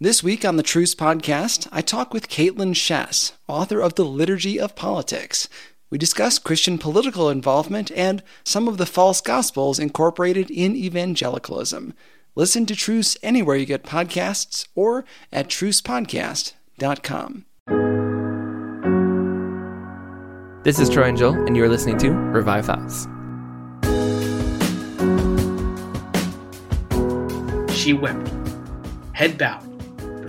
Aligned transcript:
This 0.00 0.24
week 0.24 0.44
on 0.44 0.56
the 0.56 0.64
Truce 0.64 0.92
podcast, 0.92 1.68
I 1.70 1.80
talk 1.80 2.12
with 2.12 2.28
Kaitlyn 2.28 2.74
Schiess, 2.74 3.30
author 3.46 3.78
of 3.78 3.94
The 3.94 4.04
Liturgy 4.04 4.58
of 4.58 4.74
Politics. 4.74 5.48
We 5.88 5.98
discuss 5.98 6.40
Christian 6.40 6.78
political 6.78 7.30
involvement 7.30 7.92
and 7.92 8.20
some 8.42 8.66
of 8.66 8.76
the 8.76 8.86
false 8.86 9.20
gospels 9.20 9.78
incorporated 9.78 10.50
in 10.50 10.74
evangelicalism. 10.74 11.94
Listen 12.34 12.66
to 12.66 12.74
Truce 12.74 13.16
anywhere 13.22 13.54
you 13.54 13.66
get 13.66 13.84
podcasts 13.84 14.66
or 14.74 15.04
at 15.32 15.46
trucepodcast.com. 15.46 17.44
This 20.64 20.80
is 20.80 20.90
Troy 20.90 21.04
and 21.04 21.16
Joel, 21.16 21.34
and 21.46 21.56
you're 21.56 21.68
listening 21.68 21.98
to 21.98 22.10
Revive 22.10 22.66
Thoughts. 22.66 23.06
She 27.72 27.92
wept, 27.92 28.28
head 29.12 29.38
bowed 29.38 29.73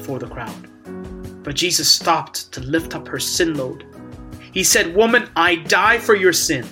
before 0.06 0.20
the 0.20 0.28
crowd. 0.28 1.44
But 1.44 1.56
Jesus 1.56 1.92
stopped 1.92 2.52
to 2.52 2.62
lift 2.62 2.94
up 2.96 3.08
her 3.08 3.20
sin 3.20 3.56
load. 3.56 3.84
He 4.52 4.64
said, 4.64 4.96
Woman, 4.96 5.28
I 5.36 5.56
die 5.56 5.98
for 5.98 6.16
your 6.16 6.32
sin. 6.32 6.64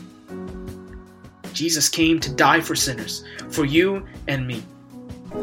Jesus 1.52 1.90
came 1.90 2.20
to 2.20 2.32
die 2.32 2.62
for 2.62 2.76
sinners, 2.76 3.24
for 3.50 3.66
you 3.66 4.06
and 4.28 4.46
me. 4.46 4.62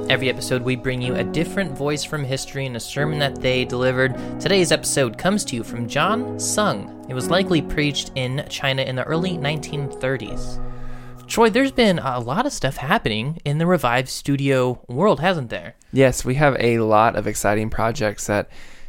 Every 0.08 0.28
episode, 0.28 0.62
we 0.62 0.76
bring 0.76 1.02
you 1.02 1.16
a 1.16 1.24
different 1.24 1.76
voice 1.76 2.04
from 2.04 2.22
history 2.22 2.64
and 2.64 2.76
a 2.76 2.80
sermon 2.80 3.18
that 3.18 3.40
they 3.40 3.64
delivered. 3.64 4.14
Today's 4.38 4.70
episode 4.70 5.18
comes 5.18 5.44
to 5.46 5.56
you 5.56 5.64
from 5.64 5.88
John 5.88 6.38
Sung. 6.38 7.04
It 7.08 7.14
was 7.14 7.28
likely 7.28 7.60
preached 7.60 8.12
in 8.14 8.46
China 8.48 8.82
in 8.82 8.94
the 8.94 9.02
early 9.02 9.32
1930s. 9.32 10.62
Troy, 11.30 11.48
there's 11.48 11.70
been 11.70 12.00
a 12.00 12.18
lot 12.18 12.44
of 12.44 12.52
stuff 12.52 12.78
happening 12.78 13.40
in 13.44 13.58
the 13.58 13.66
Revive 13.66 14.10
Studio 14.10 14.80
world, 14.88 15.20
hasn't 15.20 15.48
there? 15.48 15.76
Yes, 15.92 16.24
we 16.24 16.34
have 16.34 16.56
a 16.58 16.80
lot 16.80 17.14
of 17.14 17.28
exciting 17.28 17.70
projects 17.70 18.26
that 18.26 18.48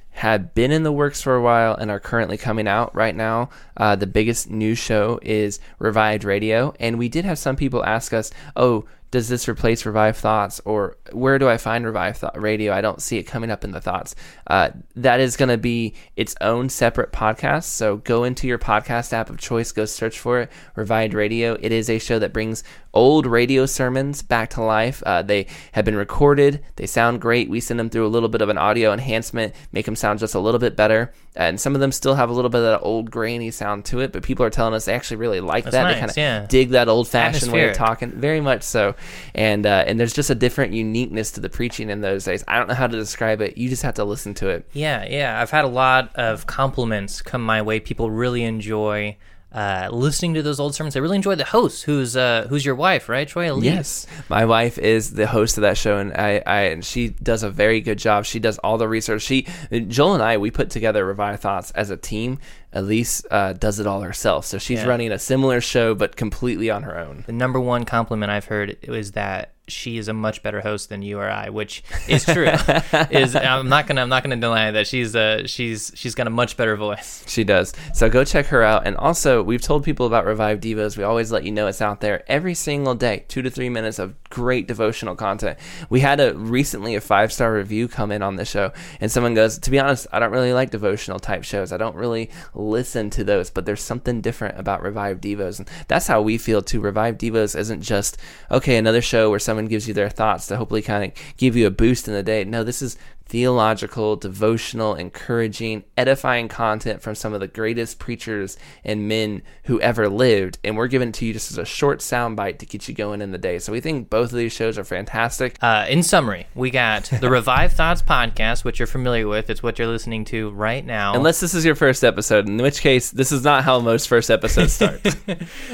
had 0.09 0.55
been 0.55 0.71
in 0.71 0.81
the 0.81 0.91
works 0.91 1.21
for 1.21 1.35
a 1.35 1.41
while 1.41 1.75
and 1.75 1.91
are 1.91 1.99
currently 1.99 2.37
coming 2.37 2.67
out 2.67 2.95
right 2.95 3.15
now. 3.15 3.49
Uh, 3.77 3.95
the 3.95 4.07
biggest 4.07 4.49
news 4.49 4.79
show 4.79 5.19
is 5.21 5.59
Revived 5.77 6.23
Radio, 6.23 6.73
and 6.79 6.97
we 6.97 7.09
did 7.09 7.25
have 7.25 7.37
some 7.37 7.55
people 7.55 7.85
ask 7.85 8.11
us, 8.11 8.31
"Oh, 8.55 8.85
does 9.11 9.27
this 9.27 9.49
replace 9.49 9.85
Revive 9.85 10.17
Thoughts, 10.17 10.61
or 10.63 10.97
where 11.11 11.37
do 11.37 11.49
I 11.49 11.57
find 11.57 11.85
Revive 11.85 12.17
Thought 12.17 12.41
Radio? 12.41 12.73
I 12.73 12.79
don't 12.79 13.01
see 13.01 13.17
it 13.17 13.23
coming 13.23 13.51
up 13.51 13.65
in 13.65 13.71
the 13.71 13.81
thoughts. 13.81 14.15
Uh, 14.47 14.71
that 14.95 15.19
is 15.19 15.35
going 15.35 15.49
to 15.49 15.57
be 15.57 15.93
its 16.15 16.33
own 16.39 16.69
separate 16.69 17.11
podcast. 17.11 17.65
So 17.65 17.97
go 17.97 18.23
into 18.23 18.47
your 18.47 18.57
podcast 18.57 19.11
app 19.11 19.29
of 19.29 19.37
choice, 19.37 19.73
go 19.73 19.83
search 19.83 20.17
for 20.17 20.39
it, 20.39 20.51
Revive 20.75 21.13
Radio. 21.13 21.57
It 21.59 21.73
is 21.73 21.89
a 21.89 21.99
show 21.99 22.19
that 22.19 22.31
brings 22.31 22.63
old 22.93 23.25
radio 23.25 23.65
sermons 23.65 24.21
back 24.21 24.49
to 24.51 24.61
life. 24.61 25.03
Uh, 25.05 25.21
they 25.21 25.47
have 25.73 25.85
been 25.85 25.95
recorded. 25.95 26.63
They 26.77 26.85
sound 26.85 27.21
great. 27.21 27.49
We 27.49 27.59
send 27.59 27.79
them 27.79 27.89
through 27.89 28.07
a 28.07 28.09
little 28.09 28.29
bit 28.29 28.41
of 28.41 28.49
an 28.49 28.57
audio 28.57 28.93
enhancement, 28.93 29.53
make 29.73 29.85
them 29.85 29.95
sound 29.95 30.19
just 30.19 30.35
a 30.35 30.39
little 30.39 30.59
bit 30.59 30.77
better. 30.77 31.13
And 31.35 31.61
some 31.61 31.75
of 31.75 31.81
them 31.81 31.93
still 31.93 32.15
have 32.15 32.29
a 32.29 32.33
little 32.33 32.49
bit 32.49 32.57
of 32.57 32.65
that 32.65 32.81
old 32.81 33.09
grainy 33.09 33.51
sound 33.51 33.85
to 33.85 34.01
it, 34.01 34.11
but 34.11 34.21
people 34.21 34.45
are 34.45 34.49
telling 34.49 34.73
us 34.73 34.85
they 34.85 34.93
actually 34.93 35.17
really 35.17 35.39
like 35.39 35.63
That's 35.63 35.73
that. 35.73 35.83
nice, 35.83 35.93
they 35.93 35.99
kind 35.99 36.11
of 36.11 36.17
yeah. 36.17 36.45
dig 36.47 36.69
that 36.71 36.89
old 36.89 37.07
fashioned 37.07 37.51
way 37.53 37.69
of 37.69 37.75
talking, 37.75 38.11
very 38.11 38.41
much 38.41 38.63
so. 38.63 38.95
And 39.33 39.65
uh, 39.65 39.85
and 39.87 39.97
there's 39.97 40.13
just 40.13 40.29
a 40.29 40.35
different 40.35 40.73
uniqueness 40.73 41.31
to 41.31 41.39
the 41.39 41.49
preaching 41.49 41.89
in 41.89 42.01
those 42.01 42.25
days. 42.25 42.43
I 42.47 42.57
don't 42.57 42.67
know 42.67 42.73
how 42.73 42.87
to 42.87 42.97
describe 42.97 43.41
it. 43.41 43.57
You 43.57 43.69
just 43.69 43.83
have 43.83 43.95
to 43.95 44.03
listen 44.03 44.33
to 44.35 44.49
it. 44.49 44.67
Yeah, 44.73 45.05
yeah. 45.07 45.41
I've 45.41 45.51
had 45.51 45.63
a 45.63 45.69
lot 45.69 46.13
of 46.15 46.47
compliments 46.47 47.21
come 47.21 47.45
my 47.45 47.61
way. 47.61 47.79
People 47.79 48.11
really 48.11 48.43
enjoy 48.43 49.15
uh, 49.53 49.89
listening 49.91 50.33
to 50.35 50.41
those 50.41 50.59
old 50.59 50.73
sermons. 50.75 50.95
I 50.95 50.99
really 50.99 51.17
enjoy 51.17 51.35
the 51.35 51.43
host, 51.45 51.83
who's 51.83 52.15
uh, 52.15 52.47
who's 52.49 52.65
your 52.65 52.75
wife, 52.75 53.09
right, 53.09 53.27
Troy? 53.27 53.51
Elise. 53.51 53.63
Yes, 53.65 54.07
my 54.29 54.45
wife 54.45 54.77
is 54.77 55.11
the 55.13 55.27
host 55.27 55.57
of 55.57 55.63
that 55.63 55.77
show, 55.77 55.97
and 55.97 56.13
I, 56.13 56.41
I 56.45 56.61
and 56.71 56.85
she 56.85 57.09
does 57.09 57.43
a 57.43 57.49
very 57.49 57.81
good 57.81 57.97
job. 57.97 58.25
She 58.25 58.39
does 58.39 58.57
all 58.59 58.77
the 58.77 58.87
research. 58.87 59.21
She, 59.23 59.47
Joel 59.87 60.13
and 60.13 60.23
I, 60.23 60.37
we 60.37 60.51
put 60.51 60.69
together 60.69 61.05
Revive 61.05 61.39
Thoughts 61.41 61.71
as 61.71 61.89
a 61.89 61.97
team. 61.97 62.39
Elise 62.73 63.23
uh, 63.29 63.51
does 63.53 63.79
it 63.81 63.87
all 63.87 64.01
herself, 64.01 64.45
so 64.45 64.57
she's 64.57 64.79
Yeah. 64.79 64.87
running 64.87 65.11
a 65.11 65.19
similar 65.19 65.59
show, 65.59 65.93
but 65.93 66.15
completely 66.15 66.69
on 66.69 66.83
her 66.83 66.97
own. 66.97 67.25
The 67.27 67.33
number 67.33 67.59
one 67.59 67.83
compliment 67.83 68.31
I've 68.31 68.45
heard 68.45 68.77
is 68.83 69.11
that 69.11 69.51
she 69.71 69.97
is 69.97 70.07
a 70.07 70.13
much 70.13 70.43
better 70.43 70.61
host 70.61 70.89
than 70.89 71.01
you 71.01 71.19
or 71.19 71.29
I, 71.29 71.49
which 71.49 71.83
is 72.07 72.25
true. 72.25 72.45
is 73.09 73.35
I'm 73.35 73.69
not 73.69 73.87
gonna 73.87 74.01
I'm 74.01 74.09
not 74.09 74.23
gonna 74.23 74.35
deny 74.35 74.71
that 74.71 74.87
she's 74.87 75.15
uh 75.15 75.47
she's 75.47 75.91
she's 75.95 76.15
got 76.15 76.27
a 76.27 76.31
much 76.31 76.57
better 76.57 76.75
voice. 76.75 77.23
She 77.31 77.45
does. 77.45 77.73
So 77.93 78.09
go 78.09 78.25
check 78.25 78.47
her 78.47 78.61
out. 78.61 78.85
And 78.85 78.97
also, 78.97 79.41
we've 79.41 79.61
told 79.61 79.85
people 79.85 80.05
about 80.05 80.25
Revive 80.25 80.59
Devos. 80.59 80.97
We 80.97 81.03
always 81.03 81.31
let 81.31 81.45
you 81.45 81.51
know 81.51 81.67
it's 81.67 81.81
out 81.81 82.01
there 82.01 82.29
every 82.29 82.53
single 82.53 82.93
day. 82.93 83.23
Two 83.29 83.41
to 83.41 83.49
three 83.49 83.69
minutes 83.69 83.99
of 83.99 84.15
great 84.29 84.67
devotional 84.67 85.15
content. 85.15 85.57
We 85.89 86.01
had 86.01 86.19
a 86.19 86.35
recently 86.35 86.95
a 86.95 87.01
five 87.01 87.31
star 87.31 87.53
review 87.53 87.87
come 87.87 88.11
in 88.11 88.21
on 88.21 88.35
the 88.35 88.43
show, 88.43 88.73
and 88.99 89.09
someone 89.09 89.33
goes, 89.33 89.59
"To 89.59 89.71
be 89.71 89.79
honest, 89.79 90.07
I 90.11 90.19
don't 90.19 90.31
really 90.31 90.51
like 90.51 90.71
devotional 90.71 91.19
type 91.19 91.43
shows. 91.43 91.71
I 91.71 91.77
don't 91.77 91.95
really 91.95 92.29
listen 92.53 93.09
to 93.11 93.23
those, 93.23 93.49
but 93.49 93.65
there's 93.65 93.81
something 93.81 94.19
different 94.19 94.59
about 94.59 94.81
Revive 94.81 95.21
Devos, 95.21 95.59
and 95.59 95.69
that's 95.87 96.07
how 96.07 96.21
we 96.21 96.37
feel 96.37 96.61
too. 96.61 96.81
Revive 96.81 97.17
Devos 97.17 97.57
isn't 97.57 97.81
just 97.81 98.17
okay 98.49 98.77
another 98.77 99.01
show 99.01 99.29
where 99.29 99.39
someone 99.39 99.60
gives 99.67 99.87
you 99.87 99.93
their 99.93 100.09
thoughts 100.09 100.47
to 100.47 100.57
hopefully 100.57 100.81
kind 100.81 101.03
of 101.05 101.11
give 101.37 101.55
you 101.55 101.67
a 101.67 101.71
boost 101.71 102.07
in 102.07 102.13
the 102.13 102.23
day. 102.23 102.43
No, 102.43 102.63
this 102.63 102.81
is 102.81 102.97
theological, 103.31 104.17
devotional, 104.17 104.93
encouraging, 104.93 105.85
edifying 105.95 106.49
content 106.49 107.01
from 107.01 107.15
some 107.15 107.33
of 107.33 107.39
the 107.39 107.47
greatest 107.47 107.97
preachers 107.97 108.57
and 108.83 109.07
men 109.07 109.41
who 109.63 109.79
ever 109.79 110.09
lived. 110.09 110.59
And 110.65 110.75
we're 110.75 110.89
giving 110.89 111.07
it 111.07 111.13
to 111.15 111.25
you 111.25 111.31
just 111.31 111.49
as 111.49 111.57
a 111.57 111.63
short 111.63 111.99
soundbite 111.99 112.57
to 112.57 112.65
get 112.65 112.89
you 112.89 112.93
going 112.93 113.21
in 113.21 113.31
the 113.31 113.37
day. 113.37 113.57
So 113.59 113.71
we 113.71 113.79
think 113.79 114.09
both 114.09 114.33
of 114.33 114.37
these 114.37 114.51
shows 114.51 114.77
are 114.77 114.83
fantastic. 114.83 115.55
Uh, 115.61 115.85
in 115.87 116.03
summary, 116.03 116.45
we 116.55 116.71
got 116.71 117.05
the 117.05 117.29
Revive 117.31 117.71
Thoughts 117.71 118.01
podcast, 118.01 118.65
which 118.65 118.79
you're 118.79 118.85
familiar 118.87 119.29
with. 119.29 119.49
It's 119.49 119.63
what 119.63 119.79
you're 119.79 119.87
listening 119.87 120.25
to 120.25 120.49
right 120.49 120.85
now. 120.85 121.15
Unless 121.15 121.39
this 121.39 121.53
is 121.53 121.63
your 121.63 121.75
first 121.75 122.03
episode, 122.03 122.49
in 122.49 122.57
which 122.57 122.81
case, 122.81 123.11
this 123.11 123.31
is 123.31 123.45
not 123.45 123.63
how 123.63 123.79
most 123.79 124.09
first 124.09 124.29
episodes 124.29 124.73
start. 124.73 124.99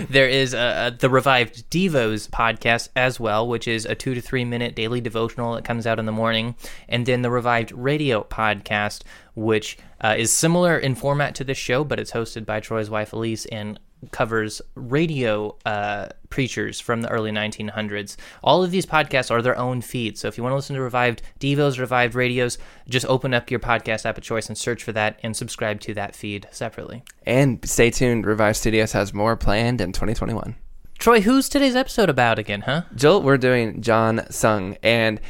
There 0.09 0.27
is 0.27 0.53
uh, 0.53 0.57
uh, 0.57 0.89
the 0.91 1.09
Revived 1.09 1.69
Devos 1.71 2.29
podcast 2.29 2.89
as 2.95 3.19
well, 3.19 3.47
which 3.47 3.67
is 3.67 3.85
a 3.85 3.95
two 3.95 4.13
to 4.13 4.21
three 4.21 4.45
minute 4.45 4.75
daily 4.75 5.01
devotional 5.01 5.55
that 5.55 5.63
comes 5.63 5.87
out 5.87 5.97
in 5.97 6.05
the 6.05 6.11
morning, 6.11 6.55
and 6.87 7.05
then 7.05 7.23
the 7.23 7.31
Revived 7.31 7.46
Radio 7.73 8.23
podcast, 8.23 9.03
which 9.35 9.77
uh, 10.01 10.15
is 10.17 10.31
similar 10.31 10.77
in 10.77 10.95
format 10.95 11.35
to 11.35 11.43
this 11.43 11.57
show, 11.57 11.83
but 11.83 11.99
it's 11.99 12.11
hosted 12.11 12.45
by 12.45 12.59
Troy's 12.59 12.89
wife 12.89 13.13
Elise 13.13 13.45
and 13.47 13.79
covers 14.11 14.61
radio 14.75 15.55
uh, 15.65 16.07
preachers 16.29 16.79
from 16.79 17.01
the 17.01 17.09
early 17.09 17.31
1900s. 17.31 18.15
All 18.43 18.63
of 18.63 18.71
these 18.71 18.85
podcasts 18.85 19.31
are 19.31 19.41
their 19.41 19.57
own 19.57 19.81
feed, 19.81 20.17
so 20.17 20.27
if 20.27 20.37
you 20.37 20.43
want 20.43 20.51
to 20.51 20.55
listen 20.55 20.75
to 20.75 20.81
Revived 20.81 21.23
Devos, 21.39 21.79
Revived 21.79 22.13
Radios, 22.13 22.57
just 22.87 23.05
open 23.07 23.33
up 23.33 23.49
your 23.49 23.59
podcast 23.59 24.05
app 24.05 24.17
of 24.17 24.23
choice 24.23 24.49
and 24.49 24.57
search 24.57 24.83
for 24.83 24.91
that 24.91 25.19
and 25.23 25.35
subscribe 25.35 25.79
to 25.81 25.93
that 25.95 26.15
feed 26.15 26.47
separately. 26.51 27.03
and 27.25 27.67
stay 27.67 27.89
tuned, 27.89 28.25
Revived 28.25 28.57
Studios 28.57 28.91
has 28.91 29.13
more 29.13 29.35
planned 29.35 29.81
in 29.81 29.93
2021. 29.93 30.55
Troy, 30.99 31.21
who's 31.21 31.47
today's 31.47 31.75
episode 31.75 32.09
about 32.09 32.39
again, 32.39 32.61
huh? 32.61 32.81
Joel, 32.95 33.21
we're 33.21 33.37
doing 33.37 33.81
John 33.81 34.25
Sung, 34.31 34.77
and 34.81 35.21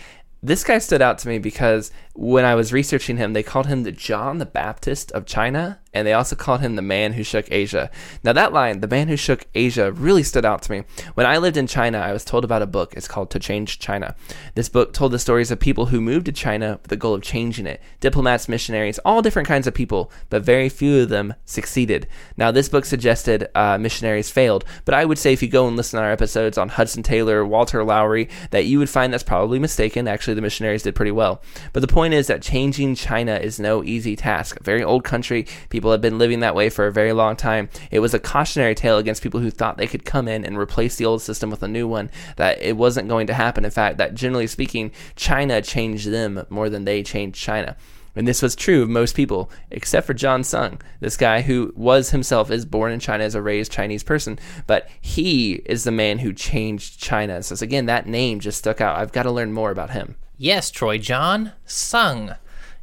this 0.41 0.63
guy 0.63 0.77
stood 0.77 1.01
out 1.01 1.17
to 1.19 1.27
me 1.27 1.39
because 1.39 1.91
when 2.17 2.45
I 2.45 2.55
was 2.55 2.73
researching 2.73 3.17
him, 3.17 3.33
they 3.33 3.43
called 3.43 3.67
him 3.67 3.83
the 3.83 3.91
John 3.91 4.39
the 4.39 4.45
Baptist 4.45 5.11
of 5.11 5.27
China, 5.27 5.79
and 5.93 6.05
they 6.05 6.13
also 6.13 6.35
called 6.35 6.61
him 6.61 6.75
the 6.75 6.81
man 6.81 7.13
who 7.13 7.23
shook 7.23 7.47
Asia. 7.51 7.91
Now, 8.23 8.33
that 8.33 8.53
line, 8.53 8.81
the 8.81 8.87
man 8.87 9.07
who 9.07 9.15
shook 9.15 9.45
Asia, 9.53 9.91
really 9.91 10.23
stood 10.23 10.43
out 10.43 10.63
to 10.63 10.71
me. 10.71 10.83
When 11.13 11.27
I 11.27 11.37
lived 11.37 11.57
in 11.57 11.67
China, 11.67 11.99
I 11.99 12.13
was 12.13 12.25
told 12.25 12.43
about 12.43 12.63
a 12.63 12.67
book. 12.67 12.95
It's 12.95 13.07
called 13.07 13.29
To 13.31 13.39
Change 13.39 13.77
China. 13.77 14.15
This 14.55 14.67
book 14.67 14.93
told 14.93 15.11
the 15.11 15.19
stories 15.19 15.51
of 15.51 15.59
people 15.59 15.87
who 15.87 16.01
moved 16.01 16.25
to 16.25 16.31
China 16.31 16.79
with 16.81 16.89
the 16.89 16.95
goal 16.95 17.13
of 17.13 17.21
changing 17.21 17.67
it 17.67 17.81
diplomats, 17.99 18.49
missionaries, 18.49 18.99
all 18.99 19.21
different 19.21 19.47
kinds 19.47 19.67
of 19.67 19.75
people, 19.75 20.11
but 20.31 20.41
very 20.41 20.69
few 20.69 21.01
of 21.01 21.09
them 21.09 21.35
succeeded. 21.45 22.07
Now, 22.35 22.49
this 22.49 22.69
book 22.69 22.85
suggested 22.85 23.47
uh, 23.53 23.77
missionaries 23.77 24.31
failed, 24.31 24.65
but 24.85 24.95
I 24.95 25.05
would 25.05 25.19
say 25.19 25.33
if 25.33 25.43
you 25.43 25.49
go 25.49 25.67
and 25.67 25.77
listen 25.77 25.97
to 25.97 26.03
our 26.03 26.11
episodes 26.11 26.57
on 26.57 26.69
Hudson 26.69 27.03
Taylor, 27.03 27.45
Walter 27.45 27.83
Lowrie, 27.83 28.29
that 28.49 28.65
you 28.65 28.79
would 28.79 28.89
find 28.89 29.13
that's 29.13 29.23
probably 29.23 29.59
mistaken. 29.59 30.07
Actually, 30.07 30.26
the 30.35 30.41
missionaries 30.41 30.83
did 30.83 30.95
pretty 30.95 31.11
well. 31.11 31.41
But 31.73 31.81
the 31.81 31.87
point 31.87 32.13
is 32.13 32.27
that 32.27 32.41
changing 32.41 32.95
China 32.95 33.35
is 33.35 33.59
no 33.59 33.83
easy 33.83 34.15
task. 34.15 34.59
A 34.59 34.63
very 34.63 34.83
old 34.83 35.03
country, 35.03 35.45
people 35.69 35.91
have 35.91 36.01
been 36.01 36.17
living 36.17 36.39
that 36.41 36.55
way 36.55 36.69
for 36.69 36.87
a 36.87 36.91
very 36.91 37.13
long 37.13 37.35
time. 37.35 37.69
It 37.91 37.99
was 37.99 38.13
a 38.13 38.19
cautionary 38.19 38.75
tale 38.75 38.97
against 38.97 39.23
people 39.23 39.39
who 39.39 39.51
thought 39.51 39.77
they 39.77 39.87
could 39.87 40.05
come 40.05 40.27
in 40.27 40.45
and 40.45 40.57
replace 40.57 40.95
the 40.95 41.05
old 41.05 41.21
system 41.21 41.49
with 41.49 41.63
a 41.63 41.67
new 41.67 41.87
one, 41.87 42.09
that 42.35 42.61
it 42.61 42.77
wasn't 42.77 43.09
going 43.09 43.27
to 43.27 43.33
happen. 43.33 43.65
In 43.65 43.71
fact, 43.71 43.97
that 43.97 44.15
generally 44.15 44.47
speaking, 44.47 44.91
China 45.15 45.61
changed 45.61 46.09
them 46.09 46.45
more 46.49 46.69
than 46.69 46.85
they 46.85 47.03
changed 47.03 47.41
China. 47.41 47.75
And 48.17 48.27
this 48.27 48.41
was 48.41 48.55
true 48.55 48.81
of 48.81 48.89
most 48.89 49.15
people, 49.15 49.51
except 49.69 50.07
for 50.07 50.15
John 50.15 50.43
Sung, 50.43 50.81
this 50.99 51.15
guy 51.15 51.41
who 51.41 51.71
was 51.75 52.09
himself 52.09 52.49
is 52.49 52.65
born 52.65 52.91
in 52.91 52.99
China 52.99 53.23
as 53.23 53.35
a 53.35 53.41
raised 53.43 53.71
Chinese 53.71 54.03
person, 54.03 54.39
but 54.65 54.89
he 54.99 55.61
is 55.65 55.83
the 55.83 55.91
man 55.91 56.17
who 56.19 56.33
changed 56.33 56.99
China. 56.99 57.43
So 57.43 57.63
again, 57.63 57.85
that 57.85 58.07
name 58.07 58.39
just 58.39 58.57
stuck 58.57 58.81
out. 58.81 58.97
I've 58.97 59.11
got 59.11 59.23
to 59.23 59.31
learn 59.31 59.53
more 59.53 59.69
about 59.69 59.91
him. 59.91 60.15
Yes, 60.35 60.71
Troy 60.71 60.97
John 60.97 61.53
Sung. 61.65 62.33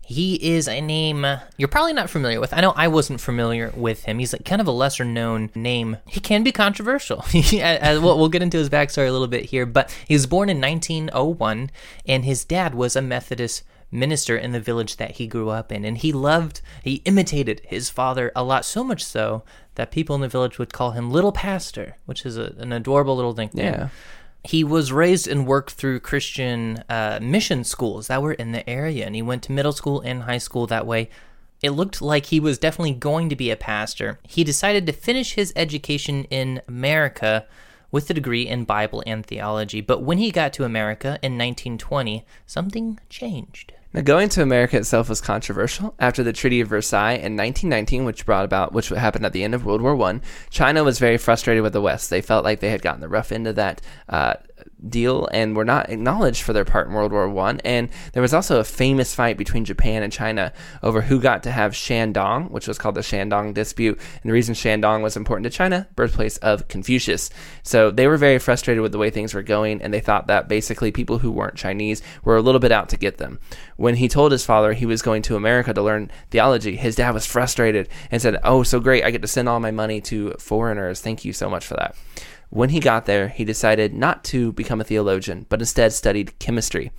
He 0.06 0.34
is 0.54 0.68
a 0.68 0.80
name 0.80 1.26
you're 1.56 1.66
probably 1.66 1.94
not 1.94 2.10
familiar 2.10 2.38
with. 2.38 2.52
I 2.52 2.60
know 2.60 2.74
I 2.76 2.88
wasn't 2.88 3.20
familiar 3.20 3.72
with 3.74 4.04
him. 4.04 4.18
He's 4.18 4.34
like 4.34 4.44
kind 4.44 4.60
of 4.60 4.68
a 4.68 4.72
lesser 4.72 5.04
known 5.04 5.50
name. 5.54 5.96
He 6.06 6.20
can 6.20 6.44
be 6.44 6.52
controversial. 6.52 7.24
Uh, 7.34 7.78
uh, 7.96 8.00
we'll 8.02 8.28
get 8.28 8.42
into 8.42 8.58
his 8.58 8.68
backstory 8.68 9.08
a 9.08 9.12
little 9.12 9.28
bit 9.28 9.46
here, 9.46 9.64
but 9.64 9.90
he 10.06 10.14
was 10.14 10.26
born 10.26 10.48
in 10.48 10.60
1901, 10.60 11.70
and 12.06 12.24
his 12.24 12.44
dad 12.44 12.74
was 12.74 12.96
a 12.96 13.02
Methodist 13.02 13.62
minister 13.94 14.36
in 14.36 14.52
the 14.52 14.60
village 14.60 14.96
that 14.96 15.12
he 15.12 15.26
grew 15.26 15.48
up 15.50 15.72
in. 15.72 15.84
And 15.84 15.96
he 15.98 16.12
loved, 16.12 16.60
he 16.82 17.02
imitated 17.04 17.62
his 17.64 17.88
father 17.88 18.32
a 18.34 18.44
lot, 18.44 18.64
so 18.64 18.84
much 18.84 19.04
so 19.04 19.44
that 19.76 19.90
people 19.90 20.14
in 20.14 20.20
the 20.20 20.28
village 20.28 20.58
would 20.58 20.72
call 20.72 20.90
him 20.90 21.10
Little 21.10 21.32
Pastor, 21.32 21.96
which 22.04 22.26
is 22.26 22.36
a, 22.36 22.54
an 22.58 22.72
adorable 22.72 23.16
little 23.16 23.34
nickname. 23.34 23.64
Yeah 23.64 23.88
he 24.44 24.62
was 24.62 24.92
raised 24.92 25.26
and 25.26 25.46
worked 25.46 25.72
through 25.72 26.00
Christian 26.00 26.84
uh, 26.88 27.18
mission 27.20 27.64
schools 27.64 28.08
that 28.08 28.22
were 28.22 28.34
in 28.34 28.52
the 28.52 28.68
area, 28.68 29.06
and 29.06 29.14
he 29.14 29.22
went 29.22 29.42
to 29.44 29.52
middle 29.52 29.72
school 29.72 30.00
and 30.02 30.24
high 30.24 30.38
school 30.38 30.66
that 30.66 30.86
way. 30.86 31.08
It 31.62 31.70
looked 31.70 32.02
like 32.02 32.26
he 32.26 32.40
was 32.40 32.58
definitely 32.58 32.92
going 32.92 33.30
to 33.30 33.36
be 33.36 33.50
a 33.50 33.56
pastor. 33.56 34.18
He 34.22 34.44
decided 34.44 34.86
to 34.86 34.92
finish 34.92 35.32
his 35.32 35.52
education 35.56 36.24
in 36.24 36.60
America 36.68 37.46
with 37.90 38.10
a 38.10 38.14
degree 38.14 38.46
in 38.46 38.64
Bible 38.64 39.02
and 39.06 39.24
theology, 39.24 39.80
but 39.80 40.02
when 40.02 40.18
he 40.18 40.30
got 40.30 40.52
to 40.54 40.64
America 40.64 41.18
in 41.22 41.38
1920, 41.38 42.26
something 42.44 42.98
changed. 43.08 43.72
Now, 43.94 44.00
going 44.00 44.28
to 44.30 44.42
America 44.42 44.76
itself 44.76 45.08
was 45.08 45.20
controversial. 45.20 45.94
After 46.00 46.24
the 46.24 46.32
Treaty 46.32 46.60
of 46.60 46.66
Versailles 46.66 47.12
in 47.12 47.36
1919, 47.36 48.04
which 48.04 48.26
brought 48.26 48.44
about, 48.44 48.72
which 48.72 48.88
happened 48.88 49.24
at 49.24 49.32
the 49.32 49.44
end 49.44 49.54
of 49.54 49.64
World 49.64 49.82
War 49.82 49.94
One, 49.94 50.20
China 50.50 50.82
was 50.82 50.98
very 50.98 51.16
frustrated 51.16 51.62
with 51.62 51.74
the 51.74 51.80
West. 51.80 52.10
They 52.10 52.20
felt 52.20 52.42
like 52.42 52.58
they 52.58 52.70
had 52.70 52.82
gotten 52.82 53.00
the 53.00 53.08
rough 53.08 53.30
end 53.30 53.46
of 53.46 53.54
that 53.54 53.80
uh, 54.08 54.34
deal 54.88 55.28
and 55.32 55.56
were 55.56 55.64
not 55.64 55.90
acknowledged 55.90 56.42
for 56.42 56.52
their 56.52 56.64
part 56.64 56.88
in 56.88 56.94
World 56.94 57.12
War 57.12 57.28
One. 57.28 57.60
And 57.64 57.88
there 58.12 58.22
was 58.22 58.34
also 58.34 58.60
a 58.60 58.64
famous 58.64 59.14
fight 59.14 59.36
between 59.36 59.64
Japan 59.64 60.02
and 60.02 60.12
China 60.12 60.52
over 60.82 61.02
who 61.02 61.20
got 61.20 61.42
to 61.44 61.50
have 61.50 61.72
Shandong, 61.72 62.50
which 62.50 62.68
was 62.68 62.78
called 62.78 62.94
the 62.94 63.00
Shandong 63.00 63.54
Dispute. 63.54 63.98
And 64.22 64.28
the 64.28 64.32
reason 64.32 64.54
Shandong 64.54 65.02
was 65.02 65.16
important 65.16 65.44
to 65.44 65.50
China, 65.50 65.88
birthplace 65.96 66.36
of 66.38 66.68
Confucius. 66.68 67.30
So 67.62 67.90
they 67.90 68.06
were 68.06 68.16
very 68.16 68.38
frustrated 68.38 68.82
with 68.82 68.92
the 68.92 68.98
way 68.98 69.10
things 69.10 69.34
were 69.34 69.42
going, 69.42 69.82
and 69.82 69.92
they 69.92 70.00
thought 70.00 70.26
that 70.26 70.48
basically 70.48 70.92
people 70.92 71.18
who 71.18 71.30
weren't 71.30 71.56
Chinese 71.56 72.02
were 72.22 72.36
a 72.36 72.42
little 72.42 72.60
bit 72.60 72.72
out 72.72 72.88
to 72.90 72.96
get 72.96 73.18
them. 73.18 73.38
When 73.76 73.96
he 73.96 74.08
told 74.08 74.32
his 74.32 74.44
father 74.44 74.72
he 74.72 74.86
was 74.86 75.02
going 75.02 75.22
to 75.22 75.36
America 75.36 75.72
to 75.72 75.82
learn 75.82 76.10
theology, 76.30 76.76
his 76.76 76.96
dad 76.96 77.12
was 77.12 77.26
frustrated 77.26 77.88
and 78.10 78.20
said, 78.20 78.38
"Oh, 78.44 78.62
so 78.62 78.80
great! 78.80 79.04
I 79.04 79.10
get 79.10 79.22
to 79.22 79.28
send 79.28 79.48
all 79.48 79.60
my 79.60 79.70
money 79.70 80.00
to 80.02 80.34
foreigners. 80.38 81.00
Thank 81.00 81.24
you 81.24 81.32
so 81.32 81.48
much 81.48 81.66
for 81.66 81.74
that." 81.74 81.96
When 82.54 82.70
he 82.70 82.78
got 82.78 83.06
there, 83.06 83.30
he 83.30 83.44
decided 83.44 83.92
not 83.92 84.22
to 84.26 84.52
become 84.52 84.80
a 84.80 84.84
theologian, 84.84 85.44
but 85.48 85.58
instead 85.58 85.92
studied 85.92 86.38
chemistry. 86.38 86.92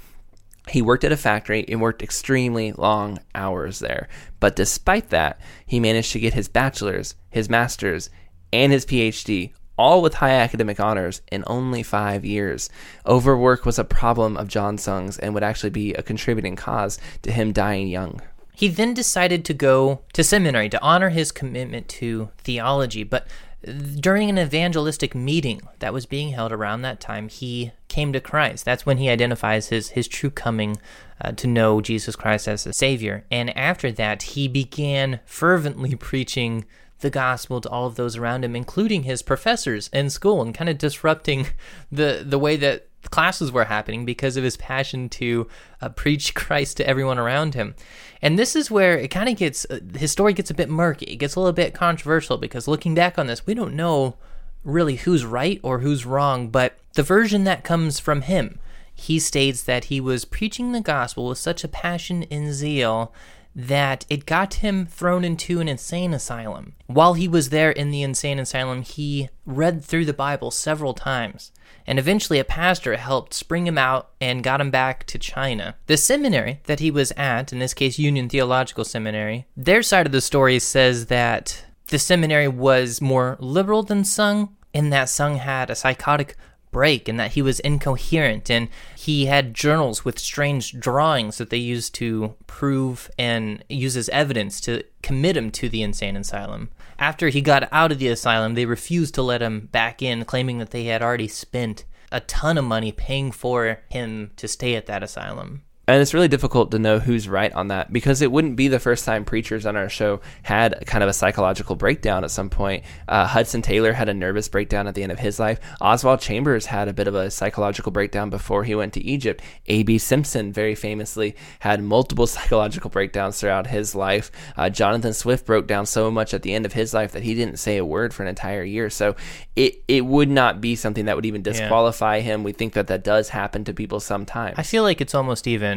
He 0.68 0.82
worked 0.82 1.06
at 1.06 1.14
a 1.14 1.18
factory 1.18 1.64
and 1.70 1.80
worked 1.80 2.04
extremely 2.04 2.74
long 2.74 3.20
hours 3.34 3.80
there. 3.80 4.10
But 4.42 4.58
despite 4.58 5.12
that, 5.12 5.40
he 5.66 5.80
managed 5.80 6.12
to 6.12 6.20
get 6.20 6.34
his 6.34 6.50
bachelor's, 6.50 7.16
his 7.30 7.50
master's, 7.50 8.10
and 8.52 8.74
his 8.74 8.86
PhD, 8.86 9.54
all 9.78 10.02
with 10.02 10.16
high 10.16 10.34
academic 10.34 10.82
honors, 10.82 11.22
in 11.32 11.46
only 11.48 11.84
five 11.84 12.26
years. 12.26 12.70
Overwork 13.08 13.66
was 13.66 13.80
a 13.80 13.86
problem 13.86 14.36
of 14.36 14.50
John 14.50 14.78
Sung's 14.78 15.18
and 15.18 15.34
would 15.34 15.42
actually 15.44 15.70
be 15.70 15.94
a 15.94 16.04
contributing 16.04 16.58
cause 16.58 17.00
to 17.22 17.32
him 17.32 17.54
dying 17.54 17.88
young. 17.88 18.20
He 18.54 18.68
then 18.68 18.94
decided 18.94 19.46
to 19.46 19.54
go 19.54 20.02
to 20.12 20.24
seminary 20.24 20.68
to 20.70 20.82
honor 20.82 21.10
his 21.10 21.32
commitment 21.32 21.88
to 21.90 22.30
theology, 22.40 23.04
but 23.04 23.28
during 23.66 24.30
an 24.30 24.38
evangelistic 24.38 25.16
meeting 25.16 25.62
that 25.80 25.94
was 25.94 26.06
being 26.06 26.30
held 26.30 26.52
around 26.52 26.82
that 26.82 27.00
time, 27.00 27.30
he 27.30 27.72
came 27.88 28.14
to 28.14 28.20
Christ. 28.20 28.66
That's 28.66 28.86
when 28.86 28.98
he 28.98 29.10
identifies 29.10 29.70
his, 29.70 29.90
his 29.90 30.08
true 30.08 30.30
coming 30.30 30.78
uh, 31.22 31.32
to 31.34 31.48
know 31.48 31.82
Jesus 31.82 32.16
Christ 32.16 32.48
as 32.48 32.66
a 32.66 32.74
Savior. 32.74 33.26
And 33.32 33.56
after 33.58 33.92
that, 33.94 34.24
he 34.24 34.48
began 34.48 35.20
fervently 35.26 35.96
preaching 36.00 36.66
the 37.00 37.10
gospel 37.10 37.60
to 37.62 37.70
all 37.70 37.88
of 37.88 37.96
those 37.96 38.18
around 38.18 38.46
him, 38.46 38.56
including 38.56 39.04
his 39.04 39.22
professors 39.22 39.90
in 39.92 40.10
school, 40.10 40.42
and 40.42 40.56
kind 40.56 40.70
of 40.70 40.78
disrupting 40.78 41.48
the, 41.92 42.24
the 42.26 42.40
way 42.40 42.56
that 42.58 42.88
classes 43.12 43.52
were 43.52 43.66
happening 43.66 44.06
because 44.06 44.38
of 44.38 44.44
his 44.44 44.58
passion 44.58 45.10
to 45.10 45.48
uh, 45.82 45.90
preach 45.96 46.34
Christ 46.34 46.78
to 46.78 46.88
everyone 46.88 47.20
around 47.20 47.54
him. 47.54 47.76
And 48.22 48.40
this 48.40 48.56
is 48.56 48.72
where 48.72 48.98
it 48.98 49.10
kind 49.10 49.30
of 49.30 49.38
gets, 49.38 49.66
uh, 49.70 49.80
his 49.96 50.12
story 50.12 50.34
gets 50.34 50.52
a 50.52 50.56
bit 50.56 50.70
murky. 50.70 51.06
It 51.06 51.18
gets 51.18 51.36
a 51.36 51.40
little 51.40 51.54
bit 51.54 51.74
controversial 51.74 52.38
because 52.38 52.68
looking 52.68 52.96
back 52.96 53.20
on 53.20 53.28
this, 53.28 53.46
we 53.46 53.54
don't 53.54 53.76
know 53.76 54.18
really 54.64 54.96
who's 54.96 55.26
right 55.26 55.60
or 55.64 55.80
who's 55.80 56.06
wrong, 56.06 56.50
but 56.50 56.78
the 56.94 57.04
version 57.04 57.44
that 57.44 57.64
comes 57.64 58.00
from 58.00 58.22
him, 58.22 58.60
he 58.94 59.20
states 59.20 59.62
that 59.64 59.86
he 59.86 60.02
was 60.02 60.26
preaching 60.26 60.72
the 60.72 60.82
gospel 60.82 61.28
with 61.28 61.38
such 61.38 61.64
a 61.64 61.70
passion 61.70 62.26
and 62.32 62.54
zeal 62.54 63.14
that 63.56 64.06
it 64.10 64.26
got 64.26 64.56
him 64.56 64.86
thrown 64.86 65.24
into 65.24 65.62
an 65.62 65.70
insane 65.70 66.14
asylum. 66.14 66.74
While 66.88 67.14
he 67.14 67.28
was 67.28 67.50
there 67.50 67.72
in 67.72 67.90
the 67.90 68.02
insane 68.02 68.38
asylum, 68.38 68.82
he 68.82 69.30
read 69.46 69.84
through 69.84 70.06
the 70.06 70.14
Bible 70.14 70.52
several 70.52 70.94
times, 70.94 71.52
and 71.88 72.00
eventually 72.00 72.40
a 72.40 72.44
pastor 72.44 72.96
helped 72.96 73.34
spring 73.34 73.68
him 73.68 73.78
out 73.78 74.10
and 74.20 74.44
got 74.44 74.62
him 74.62 74.72
back 74.72 75.06
to 75.06 75.20
China. 75.20 75.76
The 75.88 75.98
seminary 75.98 76.62
that 76.66 76.80
he 76.80 76.92
was 76.92 77.12
at, 77.16 77.54
in 77.54 77.60
this 77.60 77.74
case 77.74 78.00
Union 78.00 78.30
Theological 78.30 78.86
Seminary, 78.86 79.46
their 79.56 79.84
side 79.84 80.06
of 80.06 80.12
the 80.12 80.22
story 80.22 80.60
says 80.60 81.08
that 81.08 81.66
the 81.88 82.00
seminary 82.00 82.48
was 82.48 83.02
more 83.02 83.38
liberal 83.40 83.84
than 83.84 84.04
Sung, 84.04 84.56
in 84.74 84.90
that 84.90 85.10
Sung 85.10 85.38
had 85.38 85.70
a 85.70 85.76
psychotic 85.76 86.36
break 86.76 87.08
and 87.08 87.18
that 87.18 87.32
he 87.32 87.42
was 87.42 87.62
incoherent 87.62 88.52
and 88.52 88.68
he 88.98 89.28
had 89.28 89.54
journals 89.54 90.04
with 90.04 90.20
strange 90.20 90.78
drawings 90.78 91.38
that 91.38 91.50
they 91.50 91.56
used 91.56 91.96
to 91.96 92.36
prove 92.48 93.10
and 93.18 93.64
use 93.70 93.96
as 93.96 94.10
evidence 94.10 94.60
to 94.60 94.84
commit 95.02 95.38
him 95.38 95.52
to 95.52 95.70
the 95.70 95.82
insane 95.82 96.18
asylum. 96.18 96.70
After 96.98 97.30
he 97.30 97.42
got 97.42 97.68
out 97.72 97.92
of 97.92 98.00
the 98.00 98.08
asylum, 98.08 98.54
they 98.54 98.66
refused 98.66 99.16
to 99.16 99.22
let 99.22 99.42
him 99.42 99.68
back 99.72 100.02
in, 100.02 100.26
claiming 100.26 100.60
that 100.60 100.72
they 100.72 100.86
had 100.86 101.02
already 101.02 101.28
spent 101.28 101.84
a 102.12 102.22
ton 102.22 102.58
of 102.58 102.64
money 102.64 102.92
paying 102.92 103.32
for 103.32 103.80
him 103.90 104.32
to 104.38 104.48
stay 104.48 104.76
at 104.76 104.86
that 104.86 105.04
asylum. 105.04 105.64
And 105.88 106.02
it's 106.02 106.14
really 106.14 106.28
difficult 106.28 106.72
to 106.72 106.80
know 106.80 107.00
who's 107.00 107.30
right 107.30 107.54
on 107.54 107.68
that 107.68 107.94
because 107.94 108.22
it 108.22 108.32
wouldn't 108.32 108.56
be 108.56 108.68
the 108.68 108.80
first 108.80 109.06
time 109.06 109.24
preachers 109.24 109.66
on 109.66 109.76
our 109.76 109.90
show 109.90 110.20
had 110.42 110.84
kind 110.88 111.04
of 111.04 111.10
a 111.10 111.14
psychological 111.14 111.76
breakdown 111.76 112.24
at 112.24 112.32
some 112.32 112.50
point. 112.50 112.84
Uh, 113.08 113.28
Hudson 113.28 113.62
Taylor 113.62 113.94
had 113.94 114.10
a 114.10 114.14
nervous 114.14 114.48
breakdown 114.48 114.88
at 114.88 114.96
the 114.96 115.04
end 115.04 115.12
of 115.12 115.20
his 115.20 115.40
life. 115.40 115.60
Oswald 115.80 116.22
Chambers 116.22 116.66
had 116.66 116.88
a 116.88 116.94
bit 116.94 117.08
of 117.08 117.14
a 117.14 117.30
psychological 117.30 117.92
breakdown 117.92 118.32
before 118.32 118.64
he 118.64 118.74
went 118.74 118.94
to 118.94 119.04
Egypt. 119.04 119.44
A.B. 119.68 120.00
Simpson, 120.00 120.52
very 120.52 120.74
famously, 120.74 121.36
had 121.60 121.84
multiple 121.84 122.26
psychological 122.36 122.90
breakdowns 122.90 123.40
throughout 123.40 123.68
his 123.68 123.94
life. 123.94 124.32
Uh, 124.58 124.70
Jonathan 124.70 125.14
Swift 125.14 125.46
broke 125.46 125.68
down 125.68 125.86
so 125.86 126.10
much 126.10 126.34
at 126.34 126.42
the 126.42 126.54
end 126.54 126.66
of 126.66 126.74
his 126.74 126.94
life 126.94 127.12
that 127.12 127.24
he 127.24 127.36
didn't 127.36 127.58
say 127.58 127.78
a 127.78 127.86
word 127.86 128.14
for 128.14 128.24
an 128.24 128.30
entire 128.30 128.64
year. 128.64 128.90
So 128.90 129.16
it, 129.56 129.84
it 129.88 130.06
would 130.06 130.30
not 130.30 130.62
be 130.62 130.76
something 130.76 131.06
that 131.06 131.16
would 131.16 131.26
even 131.28 131.44
disqualify 131.44 132.18
yeah. 132.18 132.24
him. 132.24 132.44
We 132.44 132.54
think 132.54 132.74
that 132.74 132.88
that 132.88 133.04
does 133.04 133.30
happen 133.30 133.64
to 133.66 133.74
people 133.74 134.00
sometimes. 134.00 134.56
I 134.58 134.64
feel 134.64 134.82
like 134.82 135.00
it's 135.00 135.14
almost 135.14 135.46
even 135.46 135.75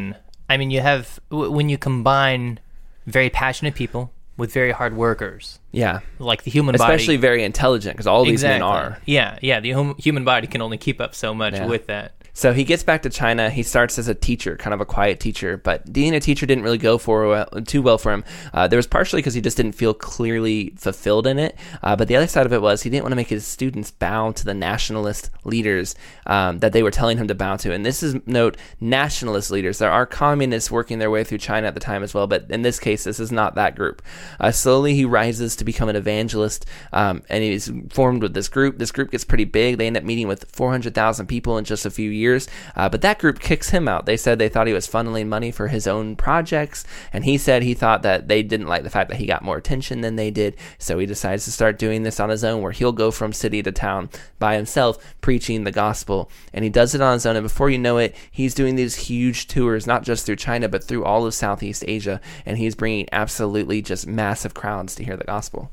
I 0.49 0.57
mean, 0.57 0.71
you 0.71 0.81
have 0.81 1.21
when 1.31 1.69
you 1.69 1.79
combine 1.79 2.59
very 3.07 3.31
passionate 3.31 3.75
people 3.75 4.13
with 4.37 4.53
very 4.53 4.73
hard 4.73 4.97
workers. 4.97 5.59
Yeah, 5.73 6.01
like 6.19 6.45
the 6.45 6.51
human 6.51 6.75
especially 6.75 6.89
body, 6.89 7.03
especially 7.03 7.17
very 7.19 7.45
intelligent, 7.45 7.95
because 7.95 8.07
all 8.07 8.25
these 8.25 8.43
men 8.43 8.63
are. 8.63 8.99
Yeah, 9.05 9.39
yeah. 9.43 9.61
The 9.61 9.73
hum- 9.73 9.97
human 9.99 10.25
body 10.25 10.47
can 10.47 10.63
only 10.63 10.79
keep 10.79 11.01
up 11.01 11.15
so 11.15 11.35
much 11.35 11.55
yeah. 11.55 11.67
with 11.67 11.87
that. 11.87 12.13
So 12.39 12.53
he 12.53 12.63
gets 12.63 12.85
back 12.85 13.03
to 13.03 13.11
China. 13.11 13.51
He 13.51 13.65
starts 13.65 13.99
as 13.99 14.07
a 14.07 14.15
teacher, 14.15 14.57
kind 14.57 14.73
of 14.73 14.81
a 14.81 14.85
quiet 14.85 15.19
teacher, 15.19 15.57
but 15.57 15.93
being 15.93 16.15
a 16.15 16.21
teacher 16.21 16.47
didn't 16.47 16.63
really 16.63 16.79
go 16.79 16.97
for 16.97 17.27
well, 17.27 17.47
too 17.67 17.83
well 17.83 17.99
for 17.99 18.13
him. 18.13 18.23
Uh, 18.55 18.69
there 18.69 18.77
was 18.77 18.87
partially 18.87 19.19
because 19.19 19.35
he 19.35 19.41
just 19.41 19.57
didn't 19.57 19.73
feel 19.73 19.93
clearly 19.93 20.73
fulfilled 20.77 21.27
in 21.27 21.41
it, 21.41 21.59
uh, 21.83 21.97
but 21.97 22.07
the 22.07 22.15
other 22.15 22.29
side 22.29 22.47
of 22.47 22.53
it 22.53 22.63
was 22.63 22.81
he 22.81 22.91
didn't 22.91 23.03
want 23.03 23.11
to 23.11 23.17
make 23.17 23.27
his 23.27 23.45
students 23.45 23.91
bow 23.91 24.31
to 24.31 24.45
the 24.45 24.55
nationalist 24.55 25.31
leaders 25.43 25.97
um, 26.27 26.61
that 26.61 26.73
they 26.73 26.85
were 26.85 26.93
telling 26.93 27.19
him 27.19 27.27
to 27.27 27.35
bow 27.35 27.57
to. 27.57 27.73
And 27.73 27.85
this 27.85 28.05
is 28.05 28.15
note 28.25 28.57
nationalist 28.81 29.51
leaders. 29.51 29.79
There 29.79 29.91
are 29.91 30.07
communists 30.07 30.71
working 30.71 31.01
their 31.01 31.11
way 31.11 31.25
through 31.25 31.39
China 31.39 31.67
at 31.67 31.75
the 31.75 31.81
time 31.81 32.05
as 32.05 32.15
well, 32.15 32.29
but 32.29 32.49
in 32.51 32.63
this 32.63 32.79
case, 32.79 33.03
this 33.03 33.19
is 33.19 33.33
not 33.33 33.57
that 33.57 33.75
group. 33.75 34.01
Uh, 34.39 34.53
slowly, 34.53 34.95
he 34.95 35.05
rises 35.05 35.57
to 35.57 35.65
become 35.65 35.89
an 35.89 35.97
evangelist, 35.97 36.67
um, 36.93 37.25
and 37.29 37.43
he's 37.43 37.69
formed 37.91 38.23
with 38.23 38.35
this 38.35 38.49
group. 38.49 38.79
This 38.79 38.93
group 38.93 39.11
gets 39.11 39.25
pretty 39.25 39.45
big. 39.45 39.79
They 39.79 39.89
end 39.89 39.97
up 39.97 40.05
meeting 40.05 40.29
with 40.29 40.49
400,000 40.53 41.27
people 41.27 41.59
in 41.59 41.65
just 41.65 41.85
a 41.85 41.91
few 41.91 42.09
years 42.11 42.28
years. 42.29 42.49
Uh, 42.77 42.89
but 42.89 43.01
that 43.03 43.19
group 43.19 43.41
kicks 43.41 43.71
him 43.71 43.89
out. 43.89 44.07
They 44.07 44.17
said 44.17 44.39
they 44.39 44.49
thought 44.49 44.67
he 44.67 44.73
was 44.73 44.89
funneling 44.89 45.27
money 45.27 45.51
for 45.51 45.69
his 45.69 45.87
own 45.87 46.17
projects, 46.17 46.85
and 47.13 47.25
he 47.25 47.39
said 47.39 47.63
he 47.63 47.75
thought 47.75 48.03
that 48.03 48.29
they 48.29 48.43
didn't 48.43 48.69
like 48.69 48.83
the 48.83 48.91
fact 48.91 49.11
that 49.11 49.19
he 49.19 49.27
got 49.27 49.43
more 49.43 49.57
attention 49.57 50.01
than 50.03 50.17
they 50.17 50.31
did. 50.31 50.57
So 50.79 50.99
he 50.99 51.07
decides 51.07 51.45
to 51.45 51.53
start 51.53 51.79
doing 51.79 52.03
this 52.03 52.21
on 52.21 52.29
his 52.29 52.45
own, 52.45 52.63
where 52.63 52.73
he'll 52.73 52.93
go 52.93 53.11
from 53.11 53.33
city 53.33 53.63
to 53.63 53.73
town 53.73 54.11
by 54.39 54.57
himself 54.57 54.99
preaching 55.21 55.65
the 55.65 55.73
gospel. 55.73 56.31
And 56.53 56.65
he 56.65 56.71
does 56.71 56.95
it 56.95 57.01
on 57.01 57.15
his 57.15 57.27
own. 57.27 57.37
And 57.37 57.45
before 57.45 57.71
you 57.71 57.79
know 57.79 57.99
it, 57.99 58.15
he's 58.31 58.55
doing 58.55 58.77
these 58.77 58.95
huge 58.95 59.49
tours, 59.49 59.87
not 59.87 60.03
just 60.03 60.27
through 60.27 60.37
China, 60.37 60.69
but 60.69 60.85
through 60.85 61.05
all 61.05 61.27
of 61.27 61.35
Southeast 61.35 61.85
Asia. 61.87 62.21
And 62.45 62.59
he's 62.59 62.75
bringing 62.75 63.09
absolutely 63.13 63.83
just 63.83 64.07
massive 64.07 64.55
crowds 64.55 64.95
to 64.97 65.05
hear 65.05 65.17
the 65.17 65.25
gospel. 65.25 65.71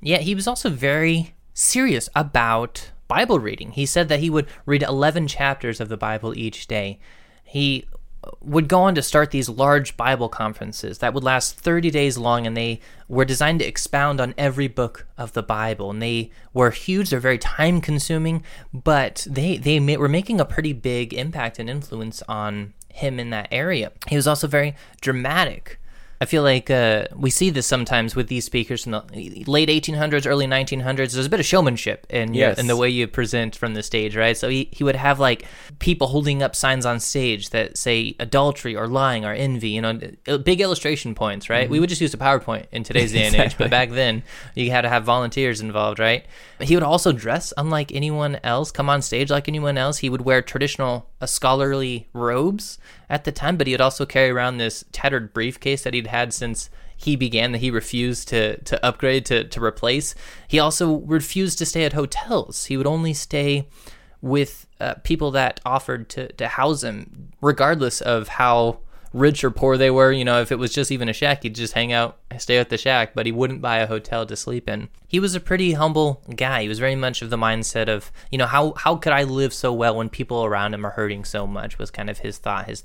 Yeah, 0.00 0.18
he 0.18 0.34
was 0.34 0.48
also 0.48 0.68
very 0.68 1.34
serious 1.54 2.08
about 2.14 2.90
Bible 3.12 3.38
reading. 3.38 3.72
He 3.72 3.84
said 3.84 4.08
that 4.08 4.20
he 4.20 4.30
would 4.30 4.46
read 4.64 4.82
11 4.82 5.26
chapters 5.26 5.80
of 5.82 5.90
the 5.90 5.98
Bible 5.98 6.32
each 6.34 6.66
day. 6.66 6.98
He 7.44 7.84
would 8.40 8.68
go 8.68 8.80
on 8.80 8.94
to 8.94 9.02
start 9.02 9.30
these 9.30 9.50
large 9.50 9.98
Bible 9.98 10.30
conferences 10.30 10.96
that 10.98 11.12
would 11.12 11.22
last 11.22 11.58
30 11.58 11.90
days 11.90 12.16
long, 12.16 12.46
and 12.46 12.56
they 12.56 12.80
were 13.08 13.26
designed 13.26 13.58
to 13.58 13.66
expound 13.66 14.18
on 14.18 14.32
every 14.38 14.66
book 14.66 15.06
of 15.18 15.34
the 15.34 15.42
Bible. 15.42 15.90
And 15.90 16.00
they 16.00 16.30
were 16.54 16.70
huge, 16.70 17.10
they're 17.10 17.20
very 17.20 17.36
time 17.36 17.82
consuming, 17.82 18.44
but 18.72 19.26
they, 19.28 19.58
they 19.58 19.78
were 19.98 20.08
making 20.08 20.40
a 20.40 20.46
pretty 20.46 20.72
big 20.72 21.12
impact 21.12 21.58
and 21.58 21.68
influence 21.68 22.22
on 22.26 22.72
him 22.88 23.20
in 23.20 23.28
that 23.28 23.48
area. 23.50 23.92
He 24.08 24.16
was 24.16 24.26
also 24.26 24.46
very 24.46 24.74
dramatic. 25.02 25.78
I 26.22 26.24
feel 26.24 26.44
like 26.44 26.70
uh, 26.70 27.06
we 27.16 27.30
see 27.30 27.50
this 27.50 27.66
sometimes 27.66 28.14
with 28.14 28.28
these 28.28 28.44
speakers 28.44 28.86
in 28.86 28.92
the 28.92 29.02
late 29.48 29.68
1800s, 29.68 30.24
early 30.24 30.46
1900s. 30.46 31.14
There's 31.14 31.26
a 31.26 31.28
bit 31.28 31.40
of 31.40 31.46
showmanship 31.46 32.06
in 32.08 32.32
yes. 32.32 32.60
in 32.60 32.68
the 32.68 32.76
way 32.76 32.88
you 32.88 33.08
present 33.08 33.56
from 33.56 33.74
the 33.74 33.82
stage, 33.82 34.14
right? 34.14 34.36
So 34.36 34.48
he, 34.48 34.68
he 34.70 34.84
would 34.84 34.94
have 34.94 35.18
like 35.18 35.44
people 35.80 36.06
holding 36.06 36.40
up 36.40 36.54
signs 36.54 36.86
on 36.86 37.00
stage 37.00 37.50
that 37.50 37.76
say 37.76 38.14
adultery 38.20 38.76
or 38.76 38.86
lying 38.86 39.24
or 39.24 39.32
envy, 39.32 39.70
you 39.70 39.80
know, 39.80 39.98
big 40.44 40.60
illustration 40.60 41.16
points, 41.16 41.50
right? 41.50 41.64
Mm-hmm. 41.64 41.72
We 41.72 41.80
would 41.80 41.88
just 41.88 42.00
use 42.00 42.14
a 42.14 42.18
PowerPoint 42.18 42.66
in 42.70 42.84
today's 42.84 43.10
day 43.10 43.24
and 43.24 43.34
age, 43.34 43.58
but 43.58 43.68
back 43.68 43.90
then 43.90 44.22
you 44.54 44.70
had 44.70 44.82
to 44.82 44.88
have 44.88 45.02
volunteers 45.02 45.60
involved, 45.60 45.98
right? 45.98 46.24
He 46.60 46.76
would 46.76 46.84
also 46.84 47.10
dress 47.10 47.52
unlike 47.56 47.90
anyone 47.90 48.38
else, 48.44 48.70
come 48.70 48.88
on 48.88 49.02
stage 49.02 49.28
like 49.28 49.48
anyone 49.48 49.76
else. 49.76 49.98
He 49.98 50.08
would 50.08 50.20
wear 50.20 50.40
traditional 50.40 51.10
uh, 51.20 51.26
scholarly 51.26 52.08
robes 52.12 52.78
at 53.12 53.24
the 53.24 53.32
time, 53.32 53.56
but 53.56 53.66
he 53.66 53.74
would 53.74 53.80
also 53.80 54.06
carry 54.06 54.30
around 54.30 54.56
this 54.56 54.84
tattered 54.90 55.34
briefcase 55.34 55.82
that 55.82 55.94
he'd 55.94 56.06
had 56.12 56.32
since 56.32 56.70
he 56.96 57.16
began 57.16 57.50
that 57.52 57.58
he 57.58 57.70
refused 57.70 58.28
to 58.28 58.58
to 58.58 58.84
upgrade 58.84 59.26
to 59.26 59.44
to 59.44 59.62
replace. 59.62 60.14
He 60.46 60.58
also 60.58 60.98
refused 60.98 61.58
to 61.58 61.66
stay 61.66 61.84
at 61.84 61.94
hotels. 61.94 62.66
He 62.66 62.76
would 62.76 62.86
only 62.86 63.12
stay 63.12 63.66
with 64.20 64.66
uh, 64.80 64.94
people 65.02 65.32
that 65.32 65.60
offered 65.66 66.08
to 66.10 66.32
to 66.32 66.48
house 66.48 66.84
him, 66.84 67.32
regardless 67.40 68.00
of 68.00 68.28
how 68.28 68.78
rich 69.12 69.44
or 69.44 69.50
poor 69.50 69.76
they 69.76 69.90
were. 69.90 70.12
You 70.12 70.24
know, 70.24 70.40
if 70.40 70.52
it 70.52 70.58
was 70.58 70.72
just 70.72 70.90
even 70.90 71.08
a 71.08 71.12
shack, 71.12 71.42
he'd 71.42 71.54
just 71.54 71.74
hang 71.74 71.92
out, 71.92 72.18
stay 72.38 72.58
at 72.58 72.70
the 72.70 72.78
shack, 72.78 73.14
but 73.14 73.26
he 73.26 73.32
wouldn't 73.32 73.60
buy 73.60 73.78
a 73.78 73.86
hotel 73.86 74.24
to 74.24 74.36
sleep 74.36 74.68
in. 74.68 74.88
He 75.06 75.20
was 75.20 75.34
a 75.34 75.40
pretty 75.40 75.72
humble 75.72 76.22
guy. 76.34 76.62
He 76.62 76.68
was 76.68 76.78
very 76.78 76.96
much 76.96 77.20
of 77.20 77.30
the 77.30 77.36
mindset 77.36 77.88
of, 77.88 78.10
you 78.30 78.38
know, 78.38 78.46
how 78.46 78.74
how 78.76 78.96
could 78.96 79.12
I 79.12 79.24
live 79.24 79.52
so 79.52 79.72
well 79.72 79.96
when 79.96 80.08
people 80.08 80.44
around 80.44 80.74
him 80.74 80.86
are 80.86 80.90
hurting 80.90 81.24
so 81.24 81.46
much 81.46 81.78
was 81.78 81.90
kind 81.90 82.08
of 82.08 82.18
his 82.18 82.38
thought, 82.38 82.66
his 82.66 82.84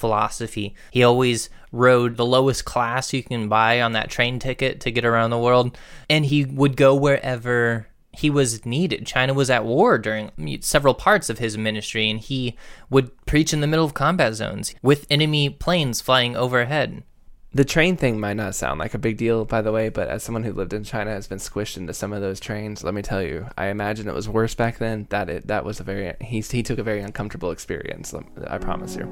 philosophy. 0.00 0.74
He 0.90 1.04
always 1.04 1.50
rode 1.70 2.16
the 2.16 2.26
lowest 2.26 2.64
class 2.64 3.12
you 3.12 3.22
can 3.22 3.48
buy 3.48 3.80
on 3.80 3.92
that 3.92 4.10
train 4.10 4.40
ticket 4.40 4.80
to 4.80 4.90
get 4.90 5.04
around 5.04 5.30
the 5.30 5.38
world, 5.38 5.78
and 6.08 6.24
he 6.24 6.44
would 6.44 6.76
go 6.76 6.94
wherever 6.96 7.86
he 8.12 8.28
was 8.28 8.66
needed. 8.66 9.06
China 9.06 9.32
was 9.34 9.50
at 9.50 9.64
war 9.64 9.98
during 9.98 10.32
several 10.62 10.94
parts 10.94 11.30
of 11.30 11.38
his 11.38 11.56
ministry, 11.56 12.10
and 12.10 12.18
he 12.18 12.56
would 12.88 13.10
preach 13.26 13.52
in 13.52 13.60
the 13.60 13.68
middle 13.68 13.84
of 13.84 13.94
combat 13.94 14.34
zones 14.34 14.74
with 14.82 15.06
enemy 15.08 15.48
planes 15.48 16.00
flying 16.00 16.36
overhead. 16.36 17.04
The 17.52 17.64
train 17.64 17.96
thing 17.96 18.20
might 18.20 18.36
not 18.36 18.54
sound 18.54 18.78
like 18.78 18.94
a 18.94 18.98
big 18.98 19.16
deal, 19.16 19.44
by 19.44 19.60
the 19.60 19.72
way, 19.72 19.88
but 19.88 20.06
as 20.06 20.22
someone 20.22 20.44
who 20.44 20.52
lived 20.52 20.72
in 20.72 20.84
China 20.84 21.10
has 21.10 21.26
been 21.26 21.38
squished 21.38 21.76
into 21.76 21.92
some 21.92 22.12
of 22.12 22.20
those 22.20 22.38
trains, 22.38 22.84
let 22.84 22.94
me 22.94 23.02
tell 23.02 23.22
you, 23.22 23.48
I 23.58 23.66
imagine 23.66 24.08
it 24.08 24.14
was 24.14 24.28
worse 24.28 24.54
back 24.54 24.78
then. 24.78 25.08
That 25.10 25.28
it 25.28 25.48
that 25.48 25.64
was 25.64 25.80
a 25.80 25.82
very 25.82 26.14
he 26.20 26.40
he 26.42 26.62
took 26.62 26.78
a 26.78 26.84
very 26.84 27.00
uncomfortable 27.00 27.50
experience. 27.50 28.14
I 28.46 28.58
promise 28.58 28.94
you. 28.94 29.06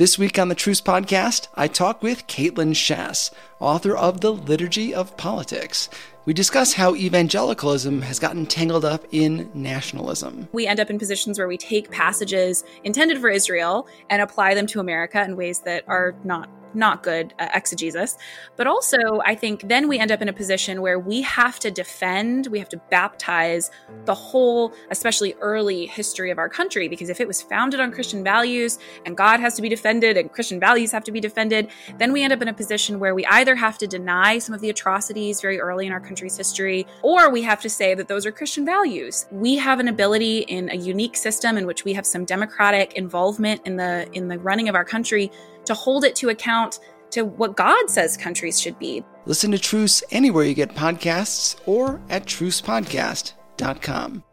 This 0.00 0.18
week 0.18 0.38
on 0.38 0.48
the 0.48 0.54
Truce 0.54 0.80
Podcast, 0.80 1.48
I 1.56 1.68
talk 1.68 2.02
with 2.02 2.26
Kaitlyn 2.26 2.70
Schiess, 2.70 3.30
author 3.58 3.94
of 3.94 4.22
The 4.22 4.32
Liturgy 4.32 4.94
of 4.94 5.14
Politics. 5.18 5.90
We 6.24 6.32
discuss 6.32 6.72
how 6.72 6.94
evangelicalism 6.94 8.00
has 8.00 8.18
gotten 8.18 8.46
tangled 8.46 8.86
up 8.86 9.04
in 9.12 9.50
nationalism. 9.52 10.48
We 10.52 10.66
end 10.66 10.80
up 10.80 10.88
in 10.88 10.98
positions 10.98 11.38
where 11.38 11.48
we 11.48 11.58
take 11.58 11.90
passages 11.90 12.64
intended 12.82 13.20
for 13.20 13.28
Israel 13.28 13.86
and 14.08 14.22
apply 14.22 14.54
them 14.54 14.66
to 14.68 14.80
America 14.80 15.22
in 15.22 15.36
ways 15.36 15.60
that 15.66 15.84
are 15.86 16.14
not 16.24 16.48
not 16.74 17.02
good 17.02 17.34
uh, 17.38 17.48
exegesis. 17.54 18.16
But 18.56 18.66
also, 18.66 18.98
I 19.24 19.34
think 19.34 19.68
then 19.68 19.88
we 19.88 19.98
end 19.98 20.12
up 20.12 20.22
in 20.22 20.28
a 20.28 20.32
position 20.32 20.80
where 20.80 20.98
we 20.98 21.22
have 21.22 21.58
to 21.60 21.70
defend, 21.70 22.46
we 22.48 22.58
have 22.58 22.68
to 22.70 22.80
baptize 22.90 23.70
the 24.04 24.14
whole, 24.14 24.72
especially 24.90 25.34
early 25.40 25.86
history 25.86 26.30
of 26.30 26.38
our 26.38 26.48
country, 26.48 26.88
because 26.88 27.08
if 27.08 27.20
it 27.20 27.28
was 27.28 27.42
founded 27.42 27.80
on 27.80 27.92
Christian 27.92 28.22
values 28.22 28.78
and 29.06 29.16
God 29.16 29.40
has 29.40 29.54
to 29.54 29.62
be 29.62 29.68
defended 29.68 30.16
and 30.16 30.32
Christian 30.32 30.60
values 30.60 30.92
have 30.92 31.04
to 31.04 31.12
be 31.12 31.20
defended, 31.20 31.68
then 31.98 32.12
we 32.12 32.22
end 32.22 32.32
up 32.32 32.42
in 32.42 32.48
a 32.48 32.54
position 32.54 32.98
where 32.98 33.14
we 33.14 33.24
either 33.26 33.54
have 33.54 33.78
to 33.78 33.86
deny 33.86 34.38
some 34.38 34.54
of 34.54 34.60
the 34.60 34.70
atrocities 34.70 35.40
very 35.40 35.60
early 35.60 35.86
in 35.86 35.92
our 35.92 36.00
country's 36.00 36.36
history, 36.36 36.86
or 37.02 37.30
we 37.30 37.42
have 37.42 37.60
to 37.60 37.70
say 37.70 37.94
that 37.94 38.08
those 38.08 38.26
are 38.26 38.32
Christian 38.32 38.64
values. 38.64 39.26
We 39.30 39.56
have 39.56 39.80
an 39.80 39.88
ability 39.88 40.40
in 40.40 40.70
a 40.70 40.76
unique 40.76 41.16
system 41.16 41.56
in 41.56 41.66
which 41.66 41.84
we 41.84 41.92
have 41.94 42.06
some 42.06 42.24
democratic 42.24 42.94
involvement 42.94 43.62
in 43.66 43.76
the 43.76 44.08
in 44.12 44.28
the 44.28 44.38
running 44.38 44.68
of 44.68 44.74
our 44.74 44.84
country 44.84 45.30
to 45.70 45.74
hold 45.74 46.04
it 46.04 46.16
to 46.16 46.28
account 46.30 46.80
to 47.10 47.22
what 47.22 47.56
God 47.56 47.88
says 47.88 48.16
countries 48.16 48.60
should 48.60 48.76
be. 48.78 49.04
Listen 49.24 49.52
to 49.52 49.58
Truce 49.58 50.02
anywhere 50.10 50.44
you 50.44 50.54
get 50.54 50.74
podcasts 50.74 51.56
or 51.66 52.00
at 52.10 52.26
trucepodcast.com. 52.26 54.24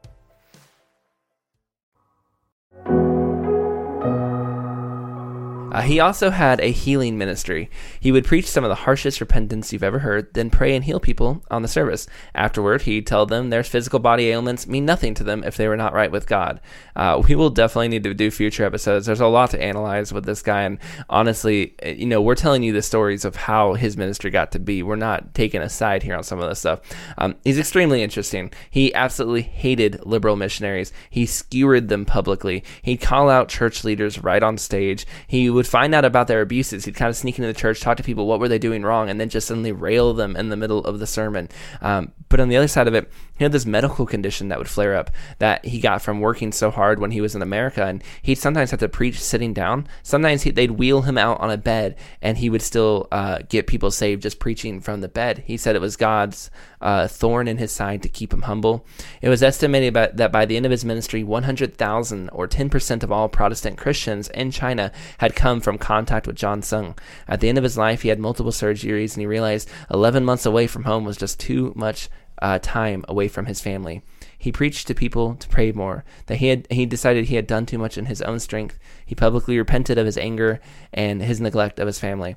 Uh, 5.72 5.82
he 5.82 6.00
also 6.00 6.30
had 6.30 6.60
a 6.62 6.72
healing 6.72 7.18
ministry. 7.18 7.70
He 8.00 8.12
would 8.12 8.26
preach 8.26 8.50
some 8.50 8.64
of 8.64 8.70
the 8.70 8.76
harshest 8.76 9.20
repentance 9.20 9.72
you've 9.72 9.84
ever 9.84 10.00
heard, 10.00 10.34
then 10.34 10.50
pray 10.50 10.76
and 10.76 10.84
heal 10.84 11.00
people 11.00 11.44
on 11.52 11.62
the 11.62 11.68
service. 11.68 12.08
Afterward, 12.34 12.84
he'd 12.84 13.06
tell 13.08 13.26
them 13.26 13.50
their 13.50 13.64
physical 13.64 14.00
body 14.00 14.30
ailments 14.30 14.68
mean 14.68 14.86
nothing 14.86 15.14
to 15.16 15.24
them 15.24 15.44
if 15.44 15.58
they 15.58 15.68
were 15.68 15.78
not 15.78 15.94
right 15.94 16.12
with 16.12 16.28
God. 16.28 16.62
Uh, 16.96 17.22
we 17.28 17.36
will 17.36 17.50
definitely 17.50 17.90
need 17.90 18.04
to 18.04 18.14
do 18.14 18.32
future 18.32 18.66
episodes. 18.66 19.06
There's 19.06 19.20
a 19.20 19.28
lot 19.28 19.52
to 19.52 19.62
analyze 19.62 20.14
with 20.14 20.26
this 20.26 20.42
guy, 20.42 20.64
and 20.64 20.80
honestly, 21.10 21.76
eh, 21.80 21.92
you 21.92 22.06
know, 22.06 22.22
we're 22.22 22.36
telling 22.36 22.64
you 22.64 22.74
the 22.74 22.82
stories 22.82 23.26
of 23.26 23.36
how 23.36 23.74
his 23.74 23.98
ministry 23.98 24.32
got 24.32 24.52
to 24.54 24.60
be. 24.60 24.84
We're 24.84 24.96
not 24.96 25.34
taking 25.34 25.62
a 25.62 25.70
side 25.70 26.04
here 26.04 26.16
on 26.16 26.24
some 26.24 26.40
of 26.40 26.50
this 26.50 26.60
stuff. 26.60 26.82
Um, 27.18 27.36
he's 27.44 27.60
extremely 27.60 28.02
interesting. 28.02 28.52
He 28.70 28.94
absolutely 28.94 29.44
hated 29.44 30.06
liberal 30.06 30.36
missionaries. 30.36 30.92
He 31.10 31.26
skewered 31.26 31.90
them 31.90 32.06
publicly. 32.06 32.64
He'd 32.82 33.02
call 33.02 33.30
out 33.30 33.50
church 33.50 33.84
leaders 33.84 34.24
right 34.24 34.42
on 34.42 34.58
stage. 34.58 35.06
He 35.28 35.50
would 35.50 35.67
find 35.68 35.94
out 35.94 36.06
about 36.06 36.28
their 36.28 36.42
abuses. 36.42 36.86
He'd 36.86 36.96
kind 36.96 37.10
of 37.10 37.18
sneak 37.18 37.38
into 37.38 37.48
the 37.48 37.60
church, 37.60 37.82
talk 37.82 37.98
to 37.98 38.04
people, 38.04 38.26
what 38.26 38.40
were 38.40 38.48
they 38.48 38.60
doing 38.60 38.84
wrong, 38.84 39.10
and 39.10 39.20
then 39.20 39.30
just 39.30 39.48
suddenly 39.48 39.72
rail 39.72 40.14
them 40.14 40.36
in 40.36 40.50
the 40.50 40.58
middle 40.58 40.80
of 40.80 41.00
the 41.00 41.08
sermon. 41.08 41.50
Um, 41.82 42.12
but 42.30 42.40
on 42.40 42.50
the 42.50 42.58
other 42.58 42.68
side 42.68 42.88
of 42.88 42.94
it, 42.94 43.12
he 43.38 43.44
had 43.44 43.52
this 43.52 43.66
medical 43.66 44.06
condition 44.06 44.48
that 44.50 44.58
would 44.58 44.68
flare 44.68 44.96
up 44.96 45.12
that 45.40 45.66
he 45.66 45.80
got 45.80 46.02
from 46.02 46.20
working 46.20 46.52
so 46.52 46.72
hard 46.72 47.00
when 47.00 47.12
he 47.12 47.22
was 47.22 47.36
in 47.36 47.42
America, 47.42 47.84
and 47.84 48.04
he'd 48.22 48.36
sometimes 48.36 48.72
have 48.72 48.80
to 48.80 48.90
preach 48.90 49.22
sitting 49.22 49.54
down. 49.54 49.88
Sometimes 50.04 50.44
he, 50.44 50.52
they'd 50.52 50.72
wheel 50.72 51.04
him 51.04 51.18
out 51.18 51.40
on 51.40 51.52
a 51.52 51.58
bed, 51.58 51.96
and 52.22 52.38
he 52.38 52.50
would 52.50 52.62
still 52.62 53.08
uh, 53.12 53.40
get 53.50 53.68
people 53.68 53.92
saved 53.92 54.24
just 54.24 54.40
preaching 54.40 54.82
from 54.82 55.02
the 55.02 55.08
bed. 55.08 55.44
He 55.46 55.58
said 55.58 55.76
it 55.76 55.82
was 55.82 55.96
God's 55.96 56.50
uh, 56.82 57.08
thorn 57.08 57.48
in 57.48 57.58
his 57.58 57.72
side 57.72 58.04
to 58.04 58.10
keep 58.10 58.34
him 58.34 58.44
humble. 58.44 58.86
It 59.22 59.30
was 59.30 59.44
estimated 59.44 59.94
by, 59.94 60.08
that 60.14 60.32
by 60.32 60.46
the 60.46 60.58
end 60.58 60.66
of 60.66 60.72
his 60.72 60.86
ministry, 60.86 61.24
100,000 61.24 62.30
or 62.30 62.48
10% 62.48 63.04
of 63.04 63.12
all 63.12 63.30
Protestant 63.30 63.78
Christians 63.78 64.30
in 64.30 64.52
China 64.52 64.92
had 65.20 65.36
come 65.36 65.60
from 65.60 65.78
contact 65.78 66.28
with 66.28 66.36
John 66.36 66.62
Sung. 66.62 66.98
At 67.28 67.40
the 67.40 67.50
end 67.50 67.58
of 67.58 67.64
his 67.64 67.78
life, 67.78 68.02
he 68.02 68.10
had 68.10 68.20
multiple 68.20 68.52
surgeries, 68.52 69.14
and 69.14 69.22
he 69.22 69.28
realized 69.28 69.70
11 69.92 70.24
months 70.26 70.46
away 70.46 70.68
from 70.68 70.84
home 70.84 71.04
was 71.04 71.18
just 71.18 71.40
too 71.40 71.74
much 71.76 72.10
uh, 72.42 72.60
time 72.60 73.04
away 73.08 73.28
from 73.28 73.46
his 73.46 73.62
family. 73.62 74.02
He 74.38 74.52
preached 74.52 74.88
to 74.88 74.94
people 74.94 75.36
to 75.36 75.48
pray 75.48 75.72
more. 75.72 76.04
That 76.28 76.38
he 76.38 76.48
had 76.48 76.68
he 76.70 76.86
decided 76.86 77.26
he 77.26 77.36
had 77.36 77.48
done 77.48 77.66
too 77.66 77.78
much 77.78 77.98
in 77.98 78.06
his 78.06 78.22
own 78.22 78.40
strength. 78.40 78.78
He 79.06 79.16
publicly 79.16 79.58
repented 79.58 79.98
of 79.98 80.06
his 80.06 80.18
anger 80.18 80.60
and 80.94 81.22
his 81.22 81.42
neglect 81.42 81.80
of 81.80 81.88
his 81.88 82.00
family. 82.00 82.36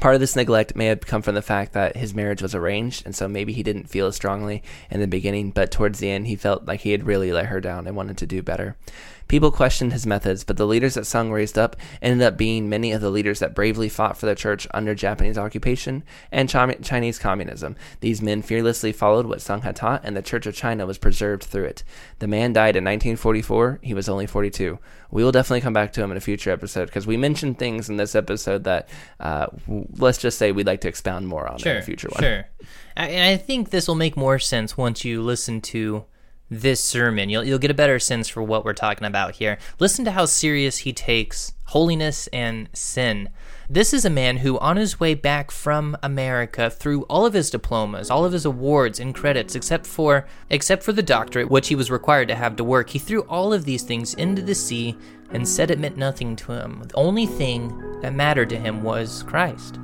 Part 0.00 0.14
of 0.14 0.20
this 0.20 0.36
neglect 0.36 0.76
may 0.76 0.86
have 0.86 1.00
come 1.00 1.22
from 1.22 1.34
the 1.34 1.42
fact 1.42 1.72
that 1.72 1.96
his 1.96 2.14
marriage 2.14 2.42
was 2.42 2.54
arranged, 2.54 3.06
and 3.06 3.14
so 3.14 3.26
maybe 3.26 3.52
he 3.52 3.62
didn't 3.62 3.88
feel 3.88 4.06
as 4.06 4.16
strongly 4.16 4.62
in 4.90 5.00
the 5.00 5.06
beginning, 5.06 5.50
but 5.50 5.70
towards 5.70 5.98
the 5.98 6.10
end, 6.10 6.26
he 6.26 6.36
felt 6.36 6.66
like 6.66 6.80
he 6.80 6.92
had 6.92 7.06
really 7.06 7.32
let 7.32 7.46
her 7.46 7.60
down 7.60 7.86
and 7.86 7.96
wanted 7.96 8.18
to 8.18 8.26
do 8.26 8.42
better. 8.42 8.76
People 9.28 9.50
questioned 9.50 9.92
his 9.92 10.06
methods, 10.06 10.44
but 10.44 10.56
the 10.56 10.66
leaders 10.66 10.94
that 10.94 11.06
Sung 11.06 11.32
raised 11.32 11.58
up 11.58 11.74
ended 12.00 12.24
up 12.24 12.36
being 12.36 12.68
many 12.68 12.92
of 12.92 13.00
the 13.00 13.10
leaders 13.10 13.40
that 13.40 13.56
bravely 13.56 13.88
fought 13.88 14.16
for 14.16 14.26
the 14.26 14.36
church 14.36 14.68
under 14.72 14.94
Japanese 14.94 15.36
occupation 15.36 16.04
and 16.30 16.48
Chinese 16.48 17.18
communism. 17.18 17.74
These 18.00 18.22
men 18.22 18.42
fearlessly 18.42 18.92
followed 18.92 19.26
what 19.26 19.40
Sung 19.40 19.62
had 19.62 19.74
taught, 19.74 20.02
and 20.04 20.16
the 20.16 20.22
Church 20.22 20.46
of 20.46 20.54
China 20.54 20.86
was 20.86 20.98
preserved 20.98 21.42
through 21.42 21.64
it. 21.64 21.82
The 22.20 22.28
man 22.28 22.52
died 22.52 22.76
in 22.76 22.84
1944. 22.84 23.80
He 23.82 23.94
was 23.94 24.08
only 24.08 24.26
42. 24.26 24.78
We 25.10 25.24
will 25.24 25.32
definitely 25.32 25.60
come 25.60 25.72
back 25.72 25.92
to 25.94 26.02
him 26.02 26.12
in 26.12 26.16
a 26.16 26.20
future 26.20 26.50
episode 26.50 26.86
because 26.86 27.06
we 27.06 27.16
mentioned 27.16 27.58
things 27.58 27.88
in 27.88 27.96
this 27.96 28.14
episode 28.14 28.64
that, 28.64 28.88
uh, 29.18 29.46
let's 29.98 30.18
just 30.18 30.38
say, 30.38 30.52
we'd 30.52 30.66
like 30.66 30.80
to 30.82 30.88
expound 30.88 31.28
more 31.28 31.48
on 31.48 31.58
sure, 31.58 31.72
in 31.72 31.78
a 31.78 31.82
future 31.82 32.08
one. 32.08 32.22
Sure. 32.22 32.48
And 32.96 33.22
I 33.22 33.36
think 33.36 33.70
this 33.70 33.88
will 33.88 33.94
make 33.94 34.16
more 34.16 34.38
sense 34.38 34.76
once 34.76 35.04
you 35.04 35.22
listen 35.22 35.60
to 35.62 36.04
this 36.50 36.82
sermon. 36.82 37.28
You'll, 37.28 37.44
you'll 37.44 37.58
get 37.58 37.70
a 37.70 37.74
better 37.74 37.98
sense 37.98 38.28
for 38.28 38.42
what 38.42 38.64
we're 38.64 38.72
talking 38.72 39.06
about 39.06 39.36
here. 39.36 39.58
Listen 39.78 40.04
to 40.04 40.12
how 40.12 40.26
serious 40.26 40.78
he 40.78 40.92
takes 40.92 41.52
holiness 41.64 42.28
and 42.28 42.68
sin. 42.72 43.28
This 43.68 43.92
is 43.92 44.04
a 44.04 44.10
man 44.10 44.36
who, 44.36 44.60
on 44.60 44.76
his 44.76 45.00
way 45.00 45.14
back 45.14 45.50
from 45.50 45.96
America, 46.00 46.70
threw 46.70 47.02
all 47.02 47.26
of 47.26 47.32
his 47.34 47.50
diplomas, 47.50 48.10
all 48.10 48.24
of 48.24 48.32
his 48.32 48.44
awards 48.44 49.00
and 49.00 49.12
credits, 49.12 49.56
except 49.56 49.88
for 49.88 50.24
except 50.50 50.84
for 50.84 50.92
the 50.92 51.02
doctorate, 51.02 51.50
which 51.50 51.66
he 51.66 51.74
was 51.74 51.90
required 51.90 52.28
to 52.28 52.36
have 52.36 52.54
to 52.56 52.64
work, 52.64 52.90
he 52.90 53.00
threw 53.00 53.22
all 53.22 53.52
of 53.52 53.64
these 53.64 53.82
things 53.82 54.14
into 54.14 54.40
the 54.40 54.54
sea 54.54 54.96
and 55.30 55.48
said 55.48 55.72
it 55.72 55.80
meant 55.80 55.96
nothing 55.96 56.36
to 56.36 56.52
him. 56.52 56.84
The 56.86 56.94
only 56.94 57.26
thing 57.26 58.00
that 58.02 58.14
mattered 58.14 58.50
to 58.50 58.58
him 58.58 58.84
was 58.84 59.24
Christ. 59.24 59.80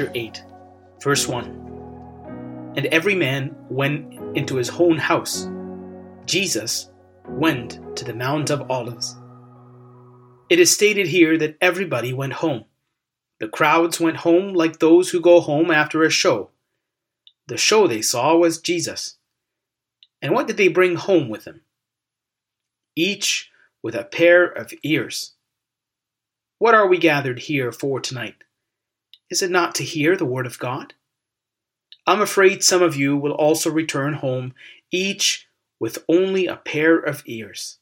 Chapter 0.00 0.18
8, 0.18 0.42
verse 1.02 1.28
1. 1.28 2.72
And 2.74 2.86
every 2.86 3.14
man 3.14 3.54
went 3.68 4.14
into 4.34 4.56
his 4.56 4.70
own 4.70 4.96
house. 4.96 5.46
Jesus 6.24 6.88
went 7.28 7.78
to 7.96 8.06
the 8.06 8.14
Mount 8.14 8.48
of 8.48 8.70
Olives. 8.70 9.14
It 10.48 10.58
is 10.58 10.72
stated 10.72 11.08
here 11.08 11.36
that 11.36 11.58
everybody 11.60 12.14
went 12.14 12.32
home. 12.32 12.64
The 13.40 13.48
crowds 13.48 14.00
went 14.00 14.16
home 14.16 14.54
like 14.54 14.78
those 14.78 15.10
who 15.10 15.20
go 15.20 15.38
home 15.38 15.70
after 15.70 16.02
a 16.02 16.08
show. 16.08 16.48
The 17.48 17.58
show 17.58 17.86
they 17.86 18.00
saw 18.00 18.34
was 18.36 18.58
Jesus. 18.58 19.18
And 20.22 20.32
what 20.32 20.46
did 20.46 20.56
they 20.56 20.68
bring 20.68 20.96
home 20.96 21.28
with 21.28 21.44
them? 21.44 21.60
Each 22.96 23.50
with 23.82 23.94
a 23.94 24.04
pair 24.04 24.46
of 24.46 24.72
ears. 24.82 25.34
What 26.58 26.74
are 26.74 26.88
we 26.88 26.96
gathered 26.96 27.40
here 27.40 27.70
for 27.70 28.00
tonight? 28.00 28.36
Is 29.30 29.42
it 29.42 29.50
not 29.50 29.74
to 29.76 29.84
hear 29.84 30.16
the 30.16 30.24
word 30.24 30.46
of 30.46 30.58
God? 30.58 30.94
I'm 32.06 32.20
afraid 32.20 32.64
some 32.64 32.82
of 32.82 32.96
you 32.96 33.16
will 33.16 33.32
also 33.32 33.70
return 33.70 34.14
home, 34.14 34.54
each 34.90 35.46
with 35.78 36.04
only 36.08 36.46
a 36.46 36.56
pair 36.56 36.98
of 36.98 37.22
ears. 37.26 37.78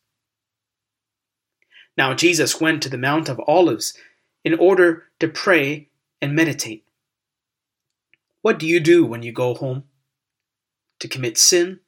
Now 1.96 2.14
Jesus 2.14 2.60
went 2.60 2.82
to 2.82 2.90
the 2.90 2.98
Mount 2.98 3.28
of 3.28 3.40
Olives 3.46 3.94
in 4.44 4.54
order 4.58 5.04
to 5.20 5.28
pray 5.28 5.88
and 6.20 6.34
meditate. 6.34 6.84
What 8.42 8.58
do 8.58 8.66
you 8.66 8.78
do 8.78 9.04
when 9.04 9.22
you 9.22 9.32
go 9.32 9.54
home? 9.54 9.84
To 11.00 11.08
commit 11.08 11.38
sin? 11.38 11.80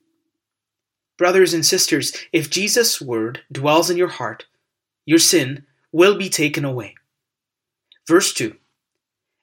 Brothers 1.18 1.52
and 1.52 1.66
sisters, 1.66 2.12
if 2.32 2.48
Jesus' 2.48 3.00
word 3.00 3.42
dwells 3.52 3.90
in 3.90 3.96
your 3.96 4.08
heart, 4.08 4.46
your 5.04 5.18
sin 5.18 5.66
will 5.92 6.16
be 6.16 6.28
taken 6.28 6.64
away. 6.64 6.94
Verse 8.08 8.32
2 8.32 8.56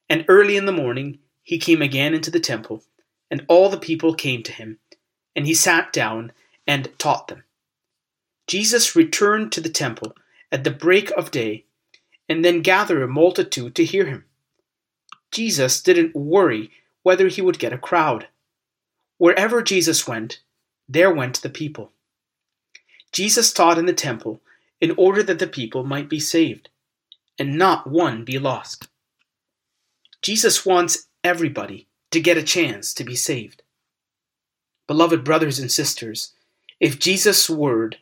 and 0.09 0.25
early 0.27 0.57
in 0.57 0.65
the 0.65 0.71
morning 0.71 1.19
he 1.43 1.57
came 1.57 1.81
again 1.81 2.13
into 2.13 2.31
the 2.31 2.39
temple, 2.39 2.83
and 3.31 3.45
all 3.47 3.69
the 3.69 3.77
people 3.77 4.13
came 4.13 4.43
to 4.43 4.51
him, 4.51 4.79
and 5.35 5.45
he 5.45 5.53
sat 5.53 5.93
down 5.93 6.31
and 6.65 6.89
taught 6.97 7.27
them. 7.27 7.43
Jesus 8.47 8.95
returned 8.95 9.51
to 9.51 9.61
the 9.61 9.69
temple 9.69 10.15
at 10.51 10.63
the 10.63 10.71
break 10.71 11.11
of 11.11 11.31
day, 11.31 11.65
and 12.29 12.43
then 12.43 12.61
gathered 12.61 13.01
a 13.03 13.07
multitude 13.07 13.75
to 13.75 13.85
hear 13.85 14.05
him. 14.05 14.25
Jesus 15.31 15.81
didn't 15.81 16.15
worry 16.15 16.71
whether 17.03 17.27
he 17.27 17.41
would 17.41 17.59
get 17.59 17.73
a 17.73 17.77
crowd. 17.77 18.27
Wherever 19.17 19.61
Jesus 19.61 20.07
went, 20.07 20.39
there 20.87 21.13
went 21.13 21.41
the 21.41 21.49
people. 21.49 21.91
Jesus 23.11 23.53
taught 23.53 23.77
in 23.77 23.85
the 23.85 23.93
temple 23.93 24.41
in 24.79 24.93
order 24.97 25.23
that 25.23 25.39
the 25.39 25.47
people 25.47 25.83
might 25.83 26.09
be 26.09 26.19
saved, 26.19 26.69
and 27.39 27.57
not 27.57 27.87
one 27.87 28.23
be 28.23 28.37
lost. 28.37 28.87
Jesus 30.27 30.65
wants 30.65 31.07
everybody 31.23 31.87
to 32.11 32.19
get 32.19 32.35
a 32.35 32.43
chance 32.43 32.93
to 32.95 33.05
be 33.05 33.15
saved. 33.15 33.63
Beloved 34.85 35.23
brothers 35.23 35.57
and 35.57 35.71
sisters, 35.71 36.33
if 36.81 36.99
Jesus' 36.99 37.49
word, 37.49 37.99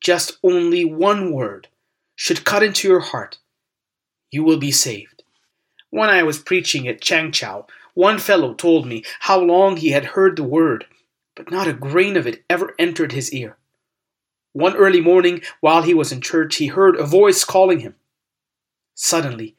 just 0.00 0.38
only 0.42 0.84
one 0.84 1.32
word, 1.32 1.68
should 2.16 2.44
cut 2.44 2.64
into 2.64 2.88
your 2.88 2.98
heart, 2.98 3.38
you 4.32 4.42
will 4.42 4.58
be 4.58 4.72
saved. 4.72 5.22
When 5.90 6.10
I 6.10 6.24
was 6.24 6.40
preaching 6.40 6.88
at 6.88 7.00
Changchao, 7.00 7.68
one 7.94 8.18
fellow 8.18 8.52
told 8.52 8.88
me 8.88 9.04
how 9.20 9.38
long 9.38 9.76
he 9.76 9.90
had 9.90 10.06
heard 10.16 10.34
the 10.34 10.42
word, 10.42 10.86
but 11.36 11.52
not 11.52 11.68
a 11.68 11.72
grain 11.72 12.16
of 12.16 12.26
it 12.26 12.42
ever 12.50 12.74
entered 12.80 13.12
his 13.12 13.32
ear. 13.32 13.56
One 14.54 14.74
early 14.74 15.00
morning, 15.00 15.42
while 15.60 15.82
he 15.82 15.94
was 15.94 16.10
in 16.10 16.20
church, 16.20 16.56
he 16.56 16.66
heard 16.66 16.96
a 16.96 17.06
voice 17.06 17.44
calling 17.44 17.78
him. 17.78 17.94
Suddenly, 18.96 19.54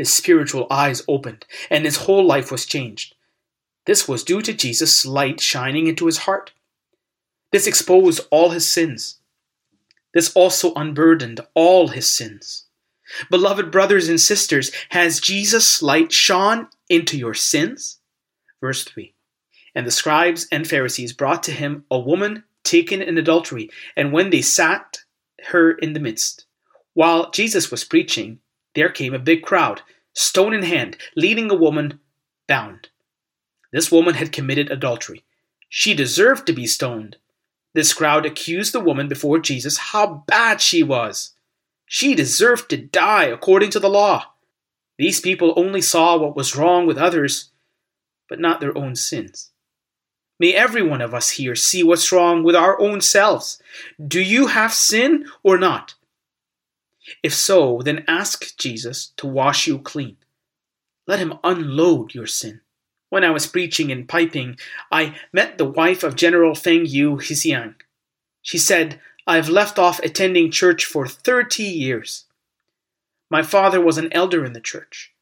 his 0.00 0.10
spiritual 0.10 0.66
eyes 0.70 1.02
opened, 1.06 1.44
and 1.68 1.84
his 1.84 1.98
whole 1.98 2.24
life 2.24 2.50
was 2.50 2.64
changed. 2.64 3.14
This 3.84 4.08
was 4.08 4.24
due 4.24 4.40
to 4.40 4.54
Jesus' 4.54 5.04
light 5.04 5.42
shining 5.42 5.88
into 5.88 6.06
his 6.06 6.16
heart. 6.24 6.52
This 7.52 7.66
exposed 7.66 8.26
all 8.30 8.48
his 8.48 8.70
sins. 8.70 9.18
This 10.14 10.32
also 10.34 10.72
unburdened 10.72 11.40
all 11.52 11.88
his 11.88 12.06
sins. 12.06 12.64
Beloved 13.28 13.70
brothers 13.70 14.08
and 14.08 14.18
sisters, 14.18 14.72
has 14.88 15.20
Jesus' 15.20 15.82
light 15.82 16.12
shone 16.12 16.68
into 16.88 17.18
your 17.18 17.34
sins? 17.34 17.98
Verse 18.58 18.84
3 18.84 19.12
And 19.74 19.86
the 19.86 19.90
scribes 19.90 20.48
and 20.50 20.66
Pharisees 20.66 21.12
brought 21.12 21.42
to 21.42 21.52
him 21.52 21.84
a 21.90 21.98
woman 21.98 22.44
taken 22.64 23.02
in 23.02 23.18
adultery, 23.18 23.68
and 23.98 24.14
when 24.14 24.30
they 24.30 24.40
sat 24.40 25.04
her 25.48 25.72
in 25.72 25.92
the 25.92 26.00
midst, 26.00 26.46
while 26.94 27.30
Jesus 27.32 27.70
was 27.70 27.84
preaching, 27.84 28.40
there 28.74 28.88
came 28.88 29.14
a 29.14 29.18
big 29.18 29.42
crowd, 29.42 29.82
stone 30.12 30.54
in 30.54 30.62
hand, 30.62 30.96
leading 31.16 31.50
a 31.50 31.54
woman 31.54 32.00
bound. 32.46 32.88
This 33.72 33.90
woman 33.90 34.14
had 34.14 34.32
committed 34.32 34.70
adultery. 34.70 35.24
She 35.68 35.94
deserved 35.94 36.46
to 36.46 36.52
be 36.52 36.66
stoned. 36.66 37.16
This 37.74 37.92
crowd 37.92 38.26
accused 38.26 38.72
the 38.72 38.80
woman 38.80 39.08
before 39.08 39.38
Jesus 39.38 39.78
how 39.78 40.24
bad 40.26 40.60
she 40.60 40.82
was. 40.82 41.34
She 41.86 42.14
deserved 42.14 42.68
to 42.70 42.76
die 42.76 43.26
according 43.26 43.70
to 43.70 43.80
the 43.80 43.88
law. 43.88 44.32
These 44.98 45.20
people 45.20 45.54
only 45.56 45.80
saw 45.80 46.16
what 46.16 46.36
was 46.36 46.56
wrong 46.56 46.86
with 46.86 46.98
others, 46.98 47.50
but 48.28 48.40
not 48.40 48.60
their 48.60 48.76
own 48.76 48.96
sins. 48.96 49.50
May 50.38 50.54
every 50.54 50.82
one 50.82 51.00
of 51.00 51.14
us 51.14 51.30
here 51.30 51.54
see 51.54 51.82
what's 51.82 52.10
wrong 52.10 52.42
with 52.42 52.56
our 52.56 52.80
own 52.80 53.00
selves. 53.00 53.62
Do 54.04 54.20
you 54.20 54.48
have 54.48 54.72
sin 54.72 55.26
or 55.42 55.58
not? 55.58 55.94
If 57.22 57.34
so, 57.34 57.80
then 57.82 58.04
ask 58.06 58.56
Jesus 58.56 59.12
to 59.16 59.26
wash 59.26 59.66
you 59.66 59.78
clean. 59.78 60.16
Let 61.06 61.18
him 61.18 61.38
unload 61.42 62.14
your 62.14 62.26
sin. 62.26 62.60
When 63.08 63.24
I 63.24 63.30
was 63.30 63.46
preaching 63.46 63.90
and 63.90 64.08
Peiping, 64.08 64.58
I 64.92 65.16
met 65.32 65.58
the 65.58 65.64
wife 65.64 66.04
of 66.04 66.14
General 66.14 66.54
Feng 66.54 66.86
Yu 66.86 67.16
Hsiang. 67.16 67.74
She 68.42 68.58
said, 68.58 69.00
I've 69.26 69.48
left 69.48 69.78
off 69.78 69.98
attending 70.00 70.50
church 70.50 70.84
for 70.84 71.06
30 71.06 71.64
years. 71.64 72.24
My 73.28 73.42
father 73.42 73.80
was 73.80 73.98
an 73.98 74.12
elder 74.12 74.44
in 74.44 74.52
the 74.52 74.60
church. 74.60 75.12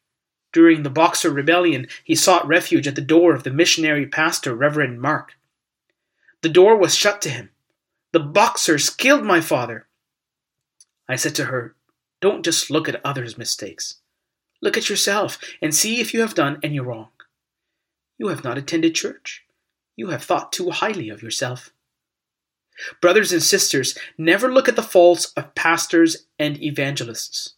During 0.51 0.83
the 0.83 0.89
Boxer 0.89 1.29
Rebellion, 1.29 1.87
he 2.03 2.15
sought 2.15 2.47
refuge 2.47 2.87
at 2.87 2.95
the 2.95 3.01
door 3.01 3.35
of 3.35 3.43
the 3.43 3.51
missionary 3.51 4.07
pastor, 4.07 4.55
Reverend 4.55 4.99
Mark. 4.99 5.33
The 6.41 6.49
door 6.49 6.77
was 6.77 6.95
shut 6.95 7.21
to 7.23 7.29
him. 7.29 7.51
The 8.11 8.19
Boxers 8.19 8.89
killed 8.89 9.23
my 9.23 9.41
father. 9.41 9.87
I 11.07 11.15
said 11.15 11.35
to 11.35 11.45
her, 11.45 11.75
Don't 12.21 12.43
just 12.43 12.69
look 12.69 12.89
at 12.89 13.03
others' 13.05 13.37
mistakes. 13.37 13.95
Look 14.61 14.77
at 14.77 14.89
yourself 14.89 15.39
and 15.61 15.73
see 15.73 16.01
if 16.01 16.13
you 16.13 16.21
have 16.21 16.35
done 16.35 16.59
any 16.61 16.79
wrong. 16.79 17.09
You 18.17 18.27
have 18.27 18.43
not 18.43 18.57
attended 18.57 18.95
church. 18.95 19.45
You 19.95 20.07
have 20.09 20.23
thought 20.23 20.51
too 20.51 20.71
highly 20.71 21.09
of 21.09 21.23
yourself. 21.23 21.71
Brothers 23.01 23.31
and 23.31 23.43
sisters, 23.43 23.97
never 24.17 24.51
look 24.51 24.67
at 24.67 24.75
the 24.75 24.83
faults 24.83 25.33
of 25.33 25.55
pastors 25.55 26.25
and 26.37 26.61
evangelists. 26.61 27.55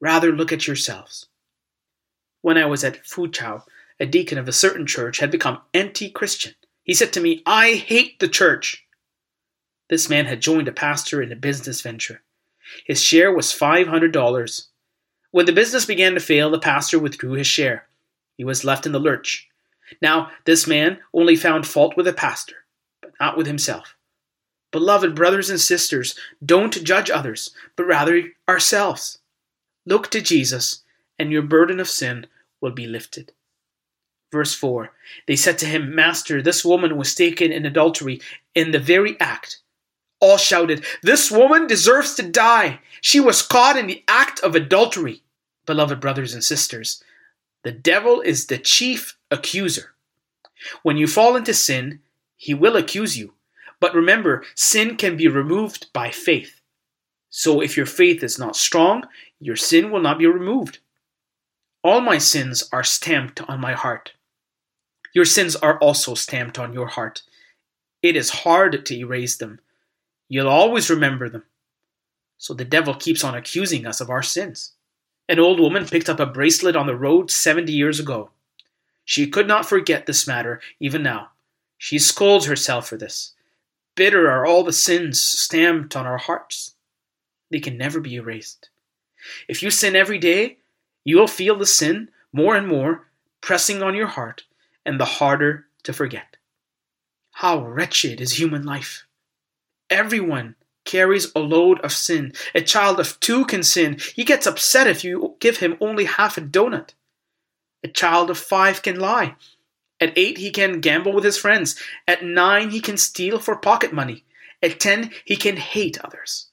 Rather, 0.00 0.32
look 0.32 0.52
at 0.52 0.66
yourselves. 0.66 1.26
When 2.42 2.58
I 2.58 2.66
was 2.66 2.84
at 2.84 3.04
Fuzhou, 3.04 3.62
a 4.00 4.06
deacon 4.06 4.38
of 4.38 4.48
a 4.48 4.52
certain 4.52 4.86
church 4.86 5.18
had 5.18 5.30
become 5.30 5.60
anti 5.74 6.10
Christian. 6.10 6.54
He 6.84 6.94
said 6.94 7.12
to 7.14 7.20
me, 7.20 7.42
I 7.44 7.72
hate 7.72 8.18
the 8.18 8.28
church. 8.28 8.86
This 9.88 10.08
man 10.08 10.26
had 10.26 10.40
joined 10.40 10.68
a 10.68 10.72
pastor 10.72 11.20
in 11.22 11.32
a 11.32 11.36
business 11.36 11.80
venture. 11.80 12.22
His 12.86 13.02
share 13.02 13.32
was 13.32 13.46
$500. 13.46 14.66
When 15.30 15.46
the 15.46 15.52
business 15.52 15.84
began 15.84 16.14
to 16.14 16.20
fail, 16.20 16.50
the 16.50 16.58
pastor 16.58 16.98
withdrew 16.98 17.32
his 17.32 17.46
share. 17.46 17.86
He 18.36 18.44
was 18.44 18.64
left 18.64 18.86
in 18.86 18.92
the 18.92 18.98
lurch. 18.98 19.48
Now, 20.00 20.30
this 20.44 20.66
man 20.66 20.98
only 21.12 21.36
found 21.36 21.66
fault 21.66 21.96
with 21.96 22.06
the 22.06 22.12
pastor, 22.12 22.56
but 23.02 23.12
not 23.20 23.36
with 23.36 23.46
himself. 23.46 23.96
Beloved 24.70 25.14
brothers 25.14 25.48
and 25.48 25.60
sisters, 25.60 26.14
don't 26.44 26.84
judge 26.84 27.10
others, 27.10 27.54
but 27.76 27.86
rather 27.86 28.22
ourselves. 28.48 29.18
Look 29.86 30.10
to 30.10 30.20
Jesus, 30.20 30.82
and 31.18 31.32
your 31.32 31.42
burden 31.42 31.80
of 31.80 31.88
sin 31.88 32.26
will 32.60 32.72
be 32.72 32.86
lifted. 32.86 33.32
Verse 34.30 34.54
4 34.54 34.92
They 35.26 35.36
said 35.36 35.58
to 35.58 35.66
him, 35.66 35.94
Master, 35.94 36.42
this 36.42 36.64
woman 36.64 36.96
was 36.96 37.14
taken 37.14 37.50
in 37.50 37.64
adultery 37.64 38.20
in 38.54 38.72
the 38.72 38.78
very 38.78 39.18
act. 39.20 39.62
All 40.20 40.36
shouted, 40.36 40.84
This 41.02 41.30
woman 41.30 41.66
deserves 41.66 42.14
to 42.14 42.22
die. 42.22 42.80
She 43.00 43.20
was 43.20 43.42
caught 43.42 43.76
in 43.76 43.86
the 43.86 44.02
act 44.08 44.40
of 44.40 44.54
adultery. 44.54 45.22
Beloved 45.66 46.00
brothers 46.00 46.34
and 46.34 46.42
sisters, 46.42 47.02
the 47.62 47.72
devil 47.72 48.20
is 48.20 48.46
the 48.46 48.58
chief 48.58 49.16
accuser. 49.30 49.94
When 50.82 50.96
you 50.96 51.06
fall 51.06 51.36
into 51.36 51.54
sin, 51.54 52.00
he 52.36 52.54
will 52.54 52.76
accuse 52.76 53.18
you. 53.18 53.34
But 53.80 53.94
remember, 53.94 54.44
sin 54.54 54.96
can 54.96 55.16
be 55.16 55.28
removed 55.28 55.92
by 55.92 56.10
faith. 56.10 56.60
So 57.30 57.60
if 57.60 57.76
your 57.76 57.86
faith 57.86 58.22
is 58.22 58.38
not 58.38 58.56
strong, 58.56 59.04
your 59.38 59.56
sin 59.56 59.90
will 59.90 60.00
not 60.00 60.18
be 60.18 60.26
removed. 60.26 60.78
All 61.84 62.00
my 62.00 62.18
sins 62.18 62.68
are 62.72 62.82
stamped 62.82 63.40
on 63.48 63.60
my 63.60 63.72
heart. 63.72 64.12
Your 65.14 65.24
sins 65.24 65.54
are 65.56 65.78
also 65.78 66.14
stamped 66.14 66.58
on 66.58 66.72
your 66.72 66.88
heart. 66.88 67.22
It 68.02 68.16
is 68.16 68.30
hard 68.30 68.84
to 68.86 68.96
erase 68.96 69.36
them. 69.36 69.60
You'll 70.28 70.48
always 70.48 70.90
remember 70.90 71.28
them. 71.28 71.44
So 72.36 72.54
the 72.54 72.64
devil 72.64 72.94
keeps 72.94 73.24
on 73.24 73.34
accusing 73.34 73.86
us 73.86 74.00
of 74.00 74.10
our 74.10 74.22
sins. 74.22 74.72
An 75.28 75.38
old 75.38 75.60
woman 75.60 75.86
picked 75.86 76.08
up 76.08 76.20
a 76.20 76.26
bracelet 76.26 76.76
on 76.76 76.86
the 76.86 76.96
road 76.96 77.30
70 77.30 77.72
years 77.72 77.98
ago. 77.98 78.30
She 79.04 79.26
could 79.26 79.48
not 79.48 79.66
forget 79.66 80.06
this 80.06 80.26
matter 80.26 80.60
even 80.80 81.02
now. 81.02 81.30
She 81.78 81.98
scolds 81.98 82.46
herself 82.46 82.88
for 82.88 82.96
this. 82.96 83.34
Bitter 83.94 84.30
are 84.30 84.46
all 84.46 84.62
the 84.62 84.72
sins 84.72 85.20
stamped 85.20 85.96
on 85.96 86.06
our 86.06 86.18
hearts. 86.18 86.74
They 87.50 87.60
can 87.60 87.76
never 87.76 88.00
be 88.00 88.16
erased. 88.16 88.68
If 89.48 89.62
you 89.62 89.70
sin 89.70 89.96
every 89.96 90.18
day, 90.18 90.58
you 91.04 91.16
will 91.16 91.26
feel 91.26 91.56
the 91.56 91.66
sin 91.66 92.10
more 92.32 92.54
and 92.54 92.68
more 92.68 93.06
pressing 93.40 93.82
on 93.82 93.94
your 93.94 94.06
heart 94.06 94.44
and 94.84 95.00
the 95.00 95.04
harder 95.04 95.66
to 95.84 95.92
forget. 95.92 96.36
How 97.32 97.64
wretched 97.64 98.20
is 98.20 98.38
human 98.38 98.62
life! 98.62 99.07
Everyone 99.90 100.54
carries 100.84 101.30
a 101.34 101.40
load 101.40 101.80
of 101.80 101.92
sin. 101.92 102.32
A 102.54 102.60
child 102.60 102.98
of 102.98 103.18
two 103.20 103.44
can 103.44 103.62
sin. 103.62 103.98
He 104.14 104.24
gets 104.24 104.46
upset 104.46 104.86
if 104.86 105.04
you 105.04 105.36
give 105.40 105.58
him 105.58 105.76
only 105.80 106.06
half 106.06 106.38
a 106.38 106.40
donut. 106.40 106.90
A 107.84 107.88
child 107.88 108.30
of 108.30 108.38
five 108.38 108.82
can 108.82 108.98
lie. 108.98 109.36
At 110.00 110.16
eight, 110.16 110.38
he 110.38 110.50
can 110.50 110.80
gamble 110.80 111.12
with 111.12 111.24
his 111.24 111.36
friends. 111.36 111.76
At 112.06 112.24
nine, 112.24 112.70
he 112.70 112.80
can 112.80 112.96
steal 112.96 113.38
for 113.38 113.56
pocket 113.56 113.92
money. 113.92 114.24
At 114.62 114.80
ten, 114.80 115.10
he 115.24 115.36
can 115.36 115.56
hate 115.56 115.98
others. 116.02 116.48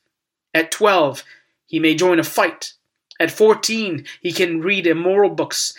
At 0.54 0.72
twelve, 0.72 1.24
he 1.68 1.80
may 1.80 1.96
join 1.96 2.20
a 2.20 2.24
fight. 2.24 2.74
At 3.20 3.32
fourteen, 3.32 4.06
he 4.22 4.32
can 4.32 4.62
read 4.62 4.86
immoral 4.86 5.30
books. 5.30 5.74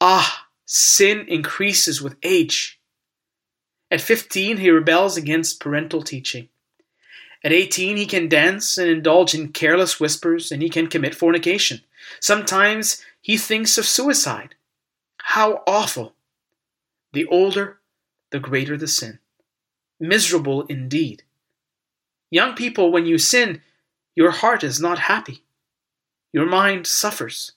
Ah, 0.00 0.46
sin 0.66 1.24
increases 1.28 2.02
with 2.02 2.16
age. 2.22 2.80
At 3.90 4.00
fifteen, 4.00 4.58
he 4.58 4.70
rebels 4.70 5.16
against 5.16 5.60
parental 5.60 6.02
teaching. 6.02 6.48
At 7.44 7.52
18, 7.52 7.98
he 7.98 8.06
can 8.06 8.30
dance 8.30 8.78
and 8.78 8.88
indulge 8.88 9.34
in 9.34 9.52
careless 9.52 10.00
whispers, 10.00 10.50
and 10.50 10.62
he 10.62 10.70
can 10.70 10.86
commit 10.86 11.14
fornication. 11.14 11.82
Sometimes 12.18 13.02
he 13.20 13.36
thinks 13.36 13.76
of 13.76 13.84
suicide. 13.84 14.54
How 15.18 15.62
awful! 15.66 16.14
The 17.12 17.26
older, 17.26 17.80
the 18.30 18.40
greater 18.40 18.78
the 18.78 18.88
sin. 18.88 19.18
Miserable 20.00 20.62
indeed. 20.68 21.22
Young 22.30 22.54
people, 22.54 22.90
when 22.90 23.04
you 23.04 23.18
sin, 23.18 23.60
your 24.16 24.30
heart 24.30 24.64
is 24.64 24.80
not 24.80 24.98
happy. 24.98 25.44
Your 26.32 26.46
mind 26.46 26.86
suffers. 26.86 27.52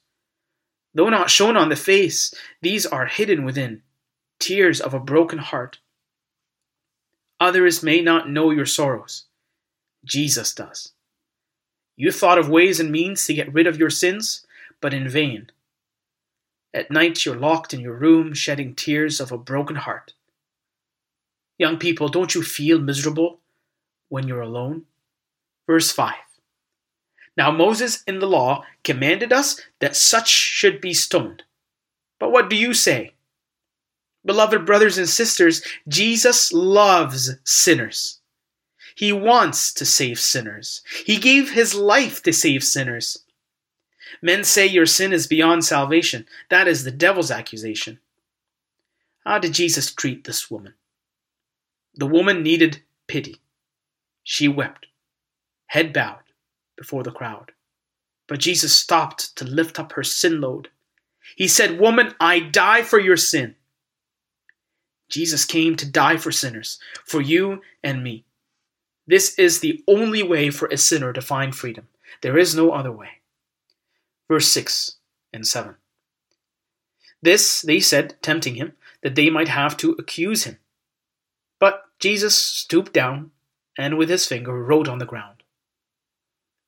Though 0.93 1.09
not 1.09 1.29
shown 1.29 1.55
on 1.55 1.69
the 1.69 1.75
face, 1.77 2.33
these 2.61 2.85
are 2.85 3.05
hidden 3.05 3.45
within 3.45 3.83
tears 4.39 4.81
of 4.81 4.93
a 4.93 4.99
broken 4.99 5.39
heart. 5.39 5.79
Others 7.39 7.83
may 7.83 8.01
not 8.01 8.29
know 8.29 8.51
your 8.51 8.65
sorrows. 8.65 9.26
Jesus 10.07 10.53
does. 10.53 10.93
You 11.95 12.11
thought 12.11 12.37
of 12.37 12.49
ways 12.49 12.79
and 12.79 12.91
means 12.91 13.25
to 13.25 13.33
get 13.33 13.53
rid 13.53 13.67
of 13.67 13.77
your 13.77 13.89
sins, 13.89 14.45
but 14.81 14.93
in 14.93 15.09
vain. 15.09 15.49
At 16.73 16.91
night, 16.91 17.25
you're 17.25 17.35
locked 17.35 17.73
in 17.73 17.79
your 17.79 17.95
room, 17.95 18.33
shedding 18.33 18.75
tears 18.75 19.19
of 19.19 19.31
a 19.31 19.37
broken 19.37 19.77
heart. 19.77 20.13
Young 21.57 21.77
people, 21.77 22.07
don't 22.07 22.35
you 22.35 22.43
feel 22.43 22.79
miserable 22.79 23.39
when 24.09 24.27
you're 24.27 24.41
alone? 24.41 24.83
Verse 25.65 25.91
5 25.91 26.13
Now 27.35 27.51
Moses 27.51 28.03
in 28.03 28.19
the 28.19 28.27
law 28.27 28.63
commanded 28.83 29.33
us 29.33 29.59
that 29.79 29.95
such 29.95 30.29
should 30.29 30.79
be 30.79 30.93
stoned. 30.93 31.43
But 32.19 32.31
what 32.31 32.49
do 32.49 32.55
you 32.55 32.73
say? 32.73 33.13
Beloved 34.23 34.65
brothers 34.65 34.97
and 34.97 35.09
sisters, 35.09 35.63
Jesus 35.87 36.53
loves 36.53 37.35
sinners. 37.43 38.16
He 38.97 39.13
wants 39.13 39.75
to 39.75 39.85
save 39.85 40.19
sinners. 40.19 40.81
He 41.05 41.17
gave 41.17 41.51
his 41.51 41.75
life 41.75 42.23
to 42.23 42.33
save 42.33 42.63
sinners. 42.63 43.19
Men 44.23 44.43
say 44.43 44.65
your 44.65 44.87
sin 44.87 45.13
is 45.13 45.27
beyond 45.27 45.65
salvation. 45.65 46.25
That 46.49 46.67
is 46.67 46.83
the 46.83 46.89
devil's 46.89 47.29
accusation. 47.29 47.99
How 49.23 49.37
did 49.37 49.53
Jesus 49.53 49.93
treat 49.93 50.23
this 50.23 50.49
woman? 50.49 50.73
The 51.93 52.07
woman 52.07 52.41
needed 52.41 52.81
pity. 53.05 53.39
She 54.23 54.47
wept, 54.47 54.87
head 55.67 55.93
bowed 55.93 56.23
before 56.75 57.03
the 57.03 57.11
crowd. 57.11 57.51
But 58.25 58.39
Jesus 58.39 58.75
stopped 58.75 59.35
to 59.35 59.45
lift 59.45 59.79
up 59.79 59.91
her 59.91 60.03
sin 60.03 60.41
load. 60.41 60.69
He 61.35 61.47
said, 61.47 61.79
Woman, 61.79 62.15
I 62.19 62.39
die 62.39 62.81
for 62.81 62.99
your 62.99 63.17
sin. 63.17 63.53
Jesus 65.07 65.45
came 65.45 65.75
to 65.75 65.85
die 65.85 66.17
for 66.17 66.31
sinners, 66.31 66.79
for 67.05 67.21
you 67.21 67.61
and 67.83 68.03
me. 68.03 68.23
This 69.07 69.33
is 69.39 69.61
the 69.61 69.83
only 69.87 70.21
way 70.21 70.49
for 70.49 70.67
a 70.67 70.77
sinner 70.77 71.13
to 71.13 71.21
find 71.21 71.55
freedom. 71.55 71.87
There 72.21 72.37
is 72.37 72.55
no 72.55 72.71
other 72.71 72.91
way 72.91 73.17
verse 74.27 74.51
6 74.51 74.97
and 75.33 75.47
7. 75.47 75.75
This 77.21 77.61
they 77.61 77.79
said, 77.79 78.15
tempting 78.21 78.55
him, 78.55 78.73
that 79.01 79.15
they 79.15 79.29
might 79.29 79.47
have 79.47 79.77
to 79.77 79.95
accuse 79.99 80.43
him. 80.43 80.57
But 81.59 81.83
Jesus 81.99 82.35
stooped 82.35 82.93
down 82.93 83.31
and 83.77 83.97
with 83.97 84.09
his 84.09 84.25
finger 84.25 84.53
wrote 84.63 84.87
on 84.87 84.99
the 84.99 85.05
ground. 85.05 85.43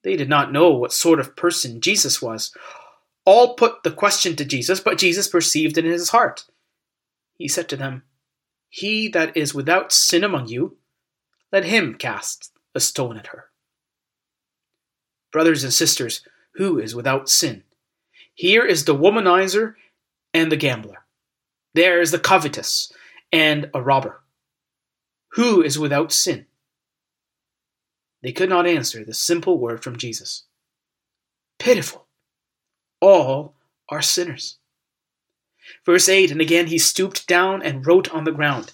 They 0.03 0.15
did 0.15 0.29
not 0.29 0.51
know 0.51 0.71
what 0.71 0.93
sort 0.93 1.19
of 1.19 1.35
person 1.35 1.81
Jesus 1.81 2.21
was. 2.21 2.55
All 3.25 3.55
put 3.55 3.83
the 3.83 3.91
question 3.91 4.35
to 4.37 4.45
Jesus, 4.45 4.79
but 4.79 4.97
Jesus 4.97 5.27
perceived 5.27 5.77
it 5.77 5.85
in 5.85 5.91
his 5.91 6.09
heart. 6.09 6.45
He 7.37 7.47
said 7.47 7.67
to 7.69 7.77
them, 7.77 8.03
He 8.69 9.07
that 9.09 9.35
is 9.35 9.53
without 9.53 9.91
sin 9.91 10.23
among 10.23 10.47
you, 10.47 10.77
let 11.51 11.65
him 11.65 11.95
cast 11.95 12.51
a 12.75 12.79
stone 12.79 13.17
at 13.17 13.27
her. 13.27 13.45
Brothers 15.31 15.63
and 15.63 15.73
sisters, 15.73 16.21
who 16.55 16.79
is 16.79 16.95
without 16.95 17.29
sin. 17.29 17.63
Here 18.33 18.65
is 18.65 18.85
the 18.85 18.95
womanizer 18.95 19.75
and 20.33 20.51
the 20.51 20.57
gambler. 20.57 21.05
There 21.73 22.01
is 22.01 22.11
the 22.11 22.19
covetous 22.19 22.91
and 23.31 23.69
a 23.73 23.81
robber. 23.81 24.21
Who 25.33 25.61
is 25.61 25.77
without 25.77 26.11
sin? 26.11 26.45
They 28.21 28.31
could 28.31 28.49
not 28.49 28.67
answer 28.67 29.05
the 29.05 29.13
simple 29.13 29.57
word 29.57 29.83
from 29.83 29.97
Jesus. 29.97 30.43
Pitiful. 31.57 32.07
All 33.01 33.53
are 33.87 34.01
sinners. 34.01 34.57
Verse 35.85 36.09
8 36.09 36.31
And 36.31 36.41
again 36.41 36.67
he 36.67 36.77
stooped 36.77 37.27
down 37.27 37.61
and 37.61 37.85
wrote 37.85 38.13
on 38.13 38.23
the 38.23 38.31
ground. 38.31 38.73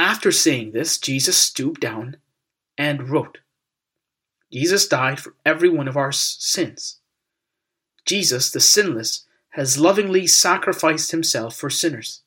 After 0.00 0.32
saying 0.32 0.72
this, 0.72 0.96
Jesus 0.96 1.36
stooped 1.36 1.78
down 1.78 2.16
and 2.78 3.10
wrote. 3.10 3.40
Jesus 4.50 4.88
died 4.88 5.20
for 5.20 5.34
every 5.44 5.68
one 5.68 5.88
of 5.88 5.96
our 5.98 6.10
sins. 6.10 7.00
Jesus, 8.06 8.50
the 8.50 8.60
sinless, 8.60 9.26
has 9.50 9.78
lovingly 9.78 10.26
sacrificed 10.26 11.10
himself 11.10 11.54
for 11.54 11.68
sinners. 11.68 12.22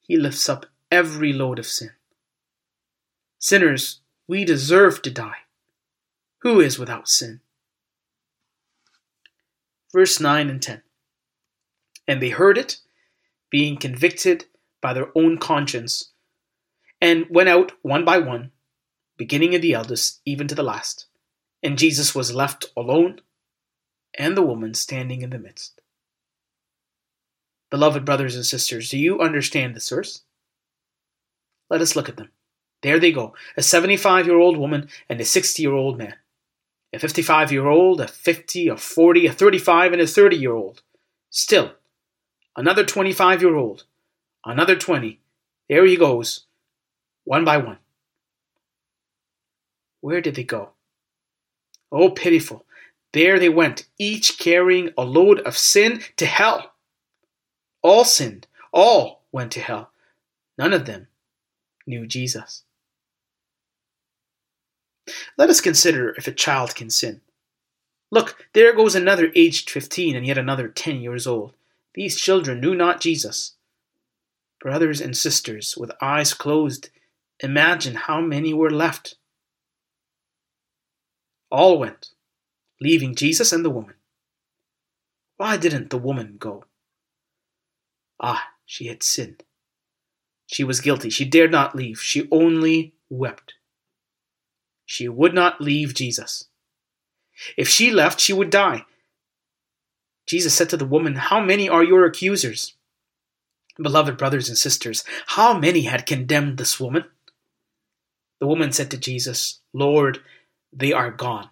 He 0.00 0.16
lifts 0.16 0.48
up 0.48 0.66
every 0.92 1.32
load 1.32 1.58
of 1.58 1.66
sin. 1.66 1.90
Sinners, 3.40 4.00
we 4.28 4.44
deserve 4.44 5.02
to 5.02 5.10
die. 5.10 5.38
Who 6.42 6.60
is 6.60 6.78
without 6.78 7.08
sin? 7.08 7.40
Verse 9.92 10.20
9 10.20 10.48
and 10.48 10.62
10. 10.62 10.82
And 12.06 12.22
they 12.22 12.30
heard 12.30 12.56
it, 12.56 12.78
being 13.50 13.76
convicted 13.76 14.44
by 14.80 14.92
their 14.92 15.08
own 15.16 15.38
conscience, 15.38 16.10
and 17.04 17.26
went 17.28 17.50
out 17.50 17.72
one 17.82 18.02
by 18.02 18.16
one, 18.16 18.50
beginning 19.18 19.54
of 19.54 19.60
the 19.60 19.74
eldest, 19.74 20.22
even 20.24 20.48
to 20.48 20.54
the 20.54 20.62
last. 20.62 21.04
And 21.62 21.76
Jesus 21.76 22.14
was 22.14 22.34
left 22.34 22.64
alone, 22.74 23.20
and 24.18 24.34
the 24.34 24.42
woman 24.42 24.72
standing 24.72 25.20
in 25.20 25.28
the 25.28 25.38
midst. 25.38 25.82
Beloved 27.70 28.06
brothers 28.06 28.34
and 28.36 28.46
sisters, 28.46 28.88
do 28.88 28.96
you 28.96 29.20
understand 29.20 29.74
this 29.74 29.90
verse? 29.90 30.22
Let 31.68 31.82
us 31.82 31.94
look 31.94 32.08
at 32.08 32.16
them. 32.16 32.30
There 32.80 32.98
they 32.98 33.12
go 33.12 33.34
a 33.54 33.62
75 33.62 34.26
year 34.26 34.38
old 34.38 34.56
woman 34.56 34.88
and 35.06 35.20
a 35.20 35.26
60 35.26 35.62
year 35.62 35.74
old 35.74 35.98
man. 35.98 36.14
A 36.94 36.98
55 36.98 37.52
year 37.52 37.66
old, 37.66 38.00
a 38.00 38.08
50, 38.08 38.68
a 38.68 38.76
40, 38.78 39.26
a 39.26 39.32
35, 39.32 39.92
and 39.92 40.00
a 40.00 40.06
30 40.06 40.36
year 40.36 40.54
old. 40.54 40.80
Still, 41.28 41.72
another 42.56 42.84
25 42.84 43.42
year 43.42 43.56
old, 43.56 43.84
another 44.46 44.76
20. 44.76 45.20
There 45.68 45.84
he 45.84 45.96
goes, 45.96 46.46
one 47.24 47.44
by 47.44 47.56
one. 47.56 47.78
Where 50.00 50.20
did 50.20 50.34
they 50.34 50.44
go? 50.44 50.70
Oh, 51.90 52.10
pitiful. 52.10 52.64
There 53.12 53.38
they 53.38 53.48
went, 53.48 53.86
each 53.98 54.38
carrying 54.38 54.90
a 54.98 55.04
load 55.04 55.40
of 55.40 55.56
sin 55.56 56.02
to 56.16 56.26
hell. 56.26 56.72
All 57.82 58.04
sinned, 58.04 58.46
all 58.72 59.22
went 59.30 59.52
to 59.52 59.60
hell. 59.60 59.90
None 60.58 60.72
of 60.72 60.86
them 60.86 61.06
knew 61.86 62.06
Jesus. 62.06 62.64
Let 65.36 65.50
us 65.50 65.60
consider 65.60 66.10
if 66.16 66.26
a 66.26 66.32
child 66.32 66.74
can 66.74 66.90
sin. 66.90 67.20
Look, 68.10 68.46
there 68.52 68.74
goes 68.74 68.94
another 68.94 69.30
aged 69.34 69.70
fifteen 69.70 70.16
and 70.16 70.26
yet 70.26 70.38
another 70.38 70.68
ten 70.68 71.00
years 71.00 71.26
old. 71.26 71.54
These 71.94 72.20
children 72.20 72.60
knew 72.60 72.74
not 72.74 73.00
Jesus. 73.00 73.52
Brothers 74.60 75.00
and 75.00 75.16
sisters, 75.16 75.76
with 75.76 75.92
eyes 76.00 76.32
closed, 76.32 76.88
imagine 77.40 77.94
how 77.94 78.20
many 78.20 78.52
were 78.52 78.70
left. 78.70 79.16
All 81.50 81.78
went, 81.78 82.10
leaving 82.80 83.14
Jesus 83.14 83.52
and 83.52 83.64
the 83.64 83.70
woman. 83.70 83.94
Why 85.36 85.56
didn't 85.56 85.90
the 85.90 85.98
woman 85.98 86.36
go? 86.38 86.64
Ah, 88.20 88.48
she 88.64 88.86
had 88.86 89.02
sinned. 89.02 89.42
She 90.46 90.64
was 90.64 90.80
guilty. 90.80 91.10
She 91.10 91.24
dared 91.24 91.50
not 91.50 91.74
leave. 91.74 92.00
She 92.00 92.28
only 92.30 92.94
wept. 93.08 93.54
She 94.86 95.08
would 95.08 95.34
not 95.34 95.60
leave 95.60 95.94
Jesus. 95.94 96.48
If 97.56 97.68
she 97.68 97.90
left, 97.90 98.20
she 98.20 98.32
would 98.32 98.50
die. 98.50 98.84
Jesus 100.26 100.54
said 100.54 100.68
to 100.70 100.76
the 100.76 100.86
woman, 100.86 101.16
How 101.16 101.40
many 101.40 101.68
are 101.68 101.84
your 101.84 102.04
accusers? 102.04 102.74
Beloved 103.76 104.16
brothers 104.16 104.48
and 104.48 104.56
sisters, 104.56 105.04
how 105.26 105.58
many 105.58 105.82
had 105.82 106.06
condemned 106.06 106.58
this 106.58 106.78
woman? 106.78 107.04
The 108.44 108.48
woman 108.48 108.72
said 108.72 108.90
to 108.90 108.98
Jesus, 108.98 109.60
Lord, 109.72 110.18
they 110.70 110.92
are 110.92 111.10
gone. 111.10 111.48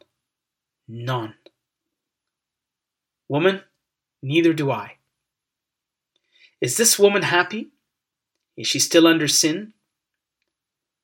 None. 0.87 1.33
Woman, 3.31 3.62
neither 4.22 4.52
do 4.52 4.70
I. 4.70 4.98
Is 6.61 6.76
this 6.76 6.98
woman 6.98 7.22
happy? 7.22 7.70
Is 8.59 8.66
she 8.66 8.78
still 8.78 9.07
under 9.07 9.26
sin? 9.26 9.72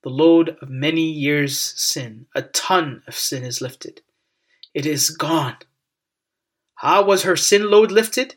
The 0.03 0.11
load 0.11 0.59
of 0.61 0.69
many 0.69 1.11
years' 1.11 1.59
sin, 1.59 2.27
a 2.35 2.43
ton 2.43 3.03
of 3.07 3.15
sin 3.15 3.43
is 3.43 3.63
lifted. 3.63 4.03
It 4.75 4.85
is 4.85 5.09
gone. 5.09 5.57
How 6.75 7.03
was 7.03 7.23
her 7.23 7.35
sin 7.35 7.71
load 7.71 7.91
lifted? 7.91 8.35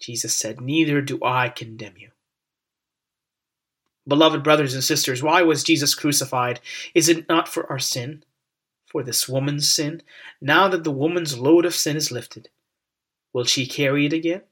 Jesus 0.00 0.34
said, 0.34 0.60
Neither 0.60 1.02
do 1.02 1.20
I 1.22 1.50
condemn 1.50 1.98
you. 1.98 2.10
Beloved 4.10 4.42
brothers 4.42 4.74
and 4.74 4.82
sisters, 4.82 5.22
why 5.22 5.42
was 5.42 5.62
Jesus 5.62 5.94
crucified? 5.94 6.58
Is 6.96 7.08
it 7.08 7.28
not 7.28 7.48
for 7.48 7.70
our 7.70 7.78
sin? 7.78 8.24
For 8.86 9.04
this 9.04 9.28
woman's 9.28 9.72
sin? 9.72 10.02
Now 10.40 10.66
that 10.66 10.82
the 10.82 10.90
woman's 10.90 11.38
load 11.38 11.64
of 11.64 11.76
sin 11.76 11.96
is 11.96 12.10
lifted, 12.10 12.48
will 13.32 13.44
she 13.44 13.68
carry 13.68 14.06
it 14.06 14.12
again? 14.12 14.42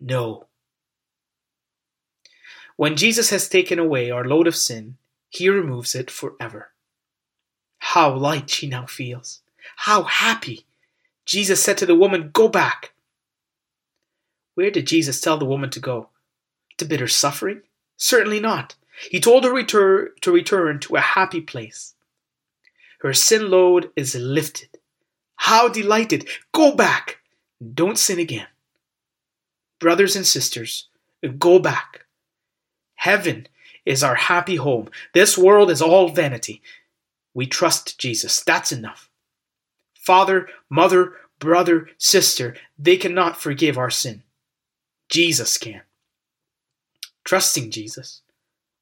No. 0.00 0.48
When 2.74 2.96
Jesus 2.96 3.30
has 3.30 3.48
taken 3.48 3.78
away 3.78 4.10
our 4.10 4.24
load 4.24 4.48
of 4.48 4.56
sin, 4.56 4.96
he 5.28 5.48
removes 5.48 5.94
it 5.94 6.10
forever. 6.10 6.72
How 7.78 8.12
light 8.12 8.50
she 8.50 8.66
now 8.66 8.86
feels. 8.86 9.42
How 9.76 10.02
happy. 10.02 10.66
Jesus 11.24 11.62
said 11.62 11.78
to 11.78 11.86
the 11.86 11.94
woman, 11.94 12.30
Go 12.32 12.48
back. 12.48 12.94
Where 14.56 14.72
did 14.72 14.88
Jesus 14.88 15.20
tell 15.20 15.38
the 15.38 15.44
woman 15.44 15.70
to 15.70 15.78
go? 15.78 16.08
To 16.78 16.84
bitter 16.84 17.06
suffering? 17.06 17.62
Certainly 18.00 18.40
not. 18.40 18.76
He 19.10 19.20
told 19.20 19.44
her 19.44 19.50
retur- 19.50 20.18
to 20.22 20.32
return 20.32 20.80
to 20.80 20.96
a 20.96 21.00
happy 21.00 21.42
place. 21.42 21.94
Her 23.00 23.12
sin 23.12 23.50
load 23.50 23.90
is 23.94 24.14
lifted. 24.14 24.78
How 25.36 25.68
delighted! 25.68 26.26
Go 26.52 26.74
back! 26.74 27.18
Don't 27.74 27.98
sin 27.98 28.18
again. 28.18 28.46
Brothers 29.78 30.16
and 30.16 30.26
sisters, 30.26 30.88
go 31.38 31.58
back. 31.58 32.06
Heaven 32.94 33.46
is 33.84 34.02
our 34.02 34.14
happy 34.14 34.56
home. 34.56 34.88
This 35.12 35.36
world 35.36 35.70
is 35.70 35.82
all 35.82 36.08
vanity. 36.08 36.62
We 37.34 37.46
trust 37.46 37.98
Jesus. 37.98 38.42
That's 38.42 38.72
enough. 38.72 39.10
Father, 39.94 40.48
mother, 40.70 41.12
brother, 41.38 41.90
sister, 41.98 42.56
they 42.78 42.96
cannot 42.96 43.40
forgive 43.40 43.76
our 43.76 43.90
sin. 43.90 44.22
Jesus 45.10 45.58
can. 45.58 45.82
Trusting 47.24 47.70
Jesus, 47.70 48.22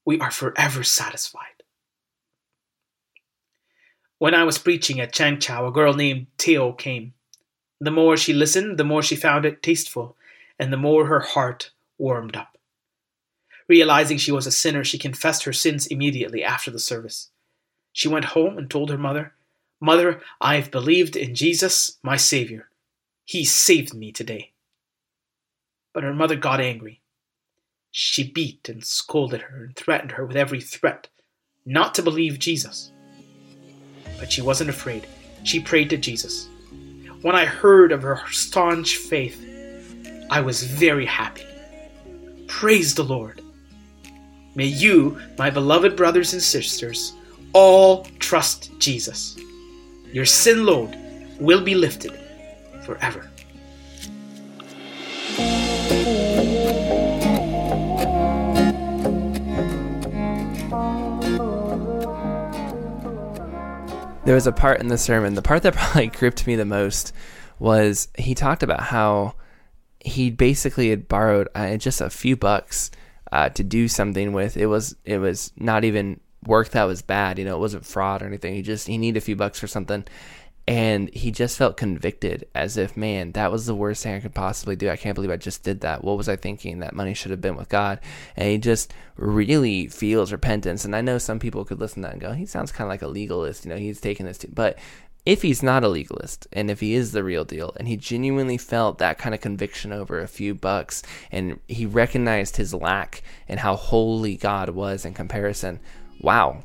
we 0.05 0.19
are 0.19 0.31
forever 0.31 0.83
satisfied. 0.83 1.63
When 4.17 4.35
I 4.35 4.43
was 4.43 4.57
preaching 4.57 4.99
at 4.99 5.13
Changchao, 5.13 5.67
a 5.67 5.71
girl 5.71 5.93
named 5.93 6.27
Teo 6.37 6.73
came. 6.73 7.13
The 7.79 7.91
more 7.91 8.17
she 8.17 8.33
listened, 8.33 8.77
the 8.77 8.83
more 8.83 9.01
she 9.01 9.15
found 9.15 9.45
it 9.45 9.63
tasteful, 9.63 10.17
and 10.57 10.73
the 10.73 10.77
more 10.77 11.05
her 11.05 11.21
heart 11.21 11.71
warmed 11.97 12.35
up. 12.35 12.57
Realizing 13.69 14.17
she 14.17 14.31
was 14.31 14.47
a 14.47 14.51
sinner, 14.51 14.83
she 14.83 14.97
confessed 14.97 15.43
her 15.43 15.53
sins 15.53 15.87
immediately 15.87 16.43
after 16.43 16.71
the 16.71 16.79
service. 16.79 17.29
She 17.93 18.07
went 18.07 18.25
home 18.25 18.57
and 18.57 18.69
told 18.69 18.89
her 18.89 18.97
mother, 18.97 19.33
Mother, 19.79 20.21
I 20.41 20.55
have 20.55 20.71
believed 20.71 21.15
in 21.15 21.35
Jesus, 21.35 21.97
my 22.03 22.17
Savior. 22.17 22.69
He 23.23 23.45
saved 23.45 23.93
me 23.93 24.11
today. 24.11 24.51
But 25.93 26.03
her 26.03 26.13
mother 26.13 26.35
got 26.35 26.59
angry. 26.59 26.98
She 27.91 28.31
beat 28.31 28.69
and 28.69 28.83
scolded 28.83 29.41
her 29.41 29.63
and 29.65 29.75
threatened 29.75 30.11
her 30.11 30.25
with 30.25 30.37
every 30.37 30.61
threat 30.61 31.07
not 31.65 31.93
to 31.95 32.01
believe 32.01 32.39
Jesus. 32.39 32.91
But 34.19 34.31
she 34.31 34.41
wasn't 34.41 34.69
afraid. 34.69 35.07
She 35.43 35.59
prayed 35.59 35.89
to 35.91 35.97
Jesus. 35.97 36.49
When 37.21 37.35
I 37.35 37.45
heard 37.45 37.91
of 37.91 38.01
her 38.01 38.21
staunch 38.31 38.97
faith, 38.97 39.45
I 40.31 40.41
was 40.41 40.63
very 40.63 41.05
happy. 41.05 41.43
Praise 42.47 42.95
the 42.95 43.03
Lord. 43.03 43.41
May 44.55 44.65
you, 44.65 45.19
my 45.37 45.49
beloved 45.49 45.95
brothers 45.95 46.33
and 46.33 46.41
sisters, 46.41 47.13
all 47.53 48.05
trust 48.19 48.71
Jesus. 48.79 49.37
Your 50.11 50.25
sin 50.25 50.65
load 50.65 50.97
will 51.39 51.61
be 51.61 51.75
lifted 51.75 52.19
forever. 52.83 53.29
There 64.29 64.35
was 64.35 64.45
a 64.45 64.51
part 64.51 64.79
in 64.79 64.89
the 64.89 64.97
sermon, 64.99 65.33
the 65.33 65.41
part 65.41 65.63
that 65.63 65.73
probably 65.75 66.05
gripped 66.05 66.45
me 66.45 66.55
the 66.55 66.63
most 66.63 67.15
was 67.57 68.09
he 68.15 68.35
talked 68.35 68.61
about 68.61 68.79
how 68.79 69.33
he 69.99 70.29
basically 70.29 70.91
had 70.91 71.07
borrowed 71.07 71.47
uh, 71.55 71.77
just 71.77 71.99
a 71.99 72.11
few 72.11 72.35
bucks 72.35 72.91
uh, 73.31 73.49
to 73.49 73.63
do 73.63 73.87
something 73.87 74.31
with. 74.31 74.55
It 74.55 74.67
was 74.67 74.95
it 75.03 75.17
was 75.17 75.51
not 75.55 75.83
even 75.83 76.19
work 76.45 76.69
that 76.69 76.83
was 76.83 77.01
bad. 77.01 77.39
You 77.39 77.45
know, 77.45 77.55
it 77.55 77.59
wasn't 77.59 77.87
fraud 77.87 78.21
or 78.21 78.27
anything. 78.27 78.53
He 78.53 78.61
just 78.61 78.85
he 78.85 78.99
needed 78.99 79.17
a 79.17 79.21
few 79.21 79.35
bucks 79.35 79.59
for 79.59 79.65
something, 79.65 80.05
and 80.67 81.13
he 81.13 81.31
just 81.31 81.57
felt 81.57 81.77
convicted, 81.77 82.47
as 82.53 82.77
if 82.77 82.95
man, 82.95 83.31
that 83.31 83.51
was 83.51 83.65
the 83.65 83.73
worst 83.73 84.03
thing 84.03 84.15
I 84.15 84.19
could 84.19 84.35
possibly 84.35 84.75
do. 84.75 84.89
I 84.89 84.97
can't 84.97 85.15
believe 85.15 85.31
I 85.31 85.37
just 85.37 85.63
did 85.63 85.81
that. 85.81 86.03
What 86.03 86.17
was 86.17 86.29
I 86.29 86.35
thinking? 86.35 86.79
That 86.79 86.93
money 86.93 87.13
should 87.15 87.31
have 87.31 87.41
been 87.41 87.55
with 87.55 87.69
God. 87.69 87.99
And 88.35 88.49
he 88.49 88.57
just 88.59 88.93
really 89.15 89.87
feels 89.87 90.31
repentance. 90.31 90.85
And 90.85 90.95
I 90.95 91.01
know 91.01 91.17
some 91.17 91.39
people 91.39 91.65
could 91.65 91.79
listen 91.79 92.03
to 92.03 92.07
that 92.07 92.13
and 92.13 92.21
go, 92.21 92.33
he 92.33 92.45
sounds 92.45 92.71
kind 92.71 92.87
of 92.87 92.89
like 92.89 93.01
a 93.01 93.07
legalist. 93.07 93.65
You 93.65 93.69
know, 93.69 93.77
he's 93.77 93.99
taking 93.99 94.27
this, 94.27 94.37
too. 94.37 94.49
but 94.53 94.77
if 95.25 95.41
he's 95.41 95.61
not 95.61 95.83
a 95.83 95.87
legalist 95.87 96.47
and 96.53 96.71
if 96.71 96.79
he 96.79 96.93
is 96.93 97.11
the 97.11 97.23
real 97.23 97.45
deal 97.45 97.73
and 97.77 97.87
he 97.87 97.97
genuinely 97.97 98.57
felt 98.57 98.99
that 98.99 99.17
kind 99.17 99.35
of 99.35 99.41
conviction 99.41 99.91
over 99.91 100.19
a 100.19 100.27
few 100.27 100.55
bucks 100.55 101.03
and 101.31 101.59
he 101.67 101.85
recognized 101.85 102.57
his 102.57 102.73
lack 102.73 103.21
and 103.47 103.59
how 103.59 103.75
holy 103.75 104.37
God 104.37 104.69
was 104.69 105.03
in 105.03 105.13
comparison, 105.13 105.79
wow. 106.21 106.63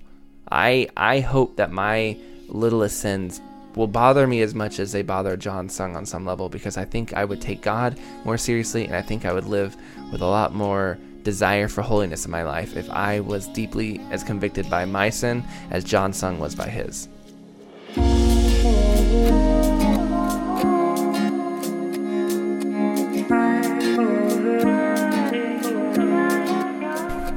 I 0.50 0.88
I 0.96 1.20
hope 1.20 1.56
that 1.56 1.72
my 1.72 2.16
littlest 2.48 3.00
sins 3.00 3.40
will 3.76 3.86
bother 3.86 4.26
me 4.26 4.42
as 4.42 4.54
much 4.54 4.78
as 4.78 4.92
they 4.92 5.02
bother 5.02 5.36
John 5.36 5.68
Sung 5.68 5.96
on 5.96 6.06
some 6.06 6.24
level 6.24 6.48
because 6.48 6.76
I 6.76 6.84
think 6.84 7.12
I 7.14 7.24
would 7.24 7.40
take 7.40 7.60
God 7.60 7.98
more 8.24 8.38
seriously 8.38 8.84
and 8.84 8.94
I 8.94 9.02
think 9.02 9.24
I 9.24 9.32
would 9.32 9.46
live 9.46 9.76
with 10.12 10.20
a 10.20 10.26
lot 10.26 10.54
more 10.54 10.98
desire 11.22 11.68
for 11.68 11.82
holiness 11.82 12.24
in 12.24 12.30
my 12.30 12.42
life 12.42 12.76
if 12.76 12.88
I 12.90 13.20
was 13.20 13.48
deeply 13.48 14.00
as 14.10 14.22
convicted 14.22 14.68
by 14.70 14.84
my 14.84 15.10
sin 15.10 15.42
as 15.70 15.82
John 15.82 16.12
Sung 16.12 16.38
was 16.38 16.54
by 16.54 16.68
his. 16.68 17.08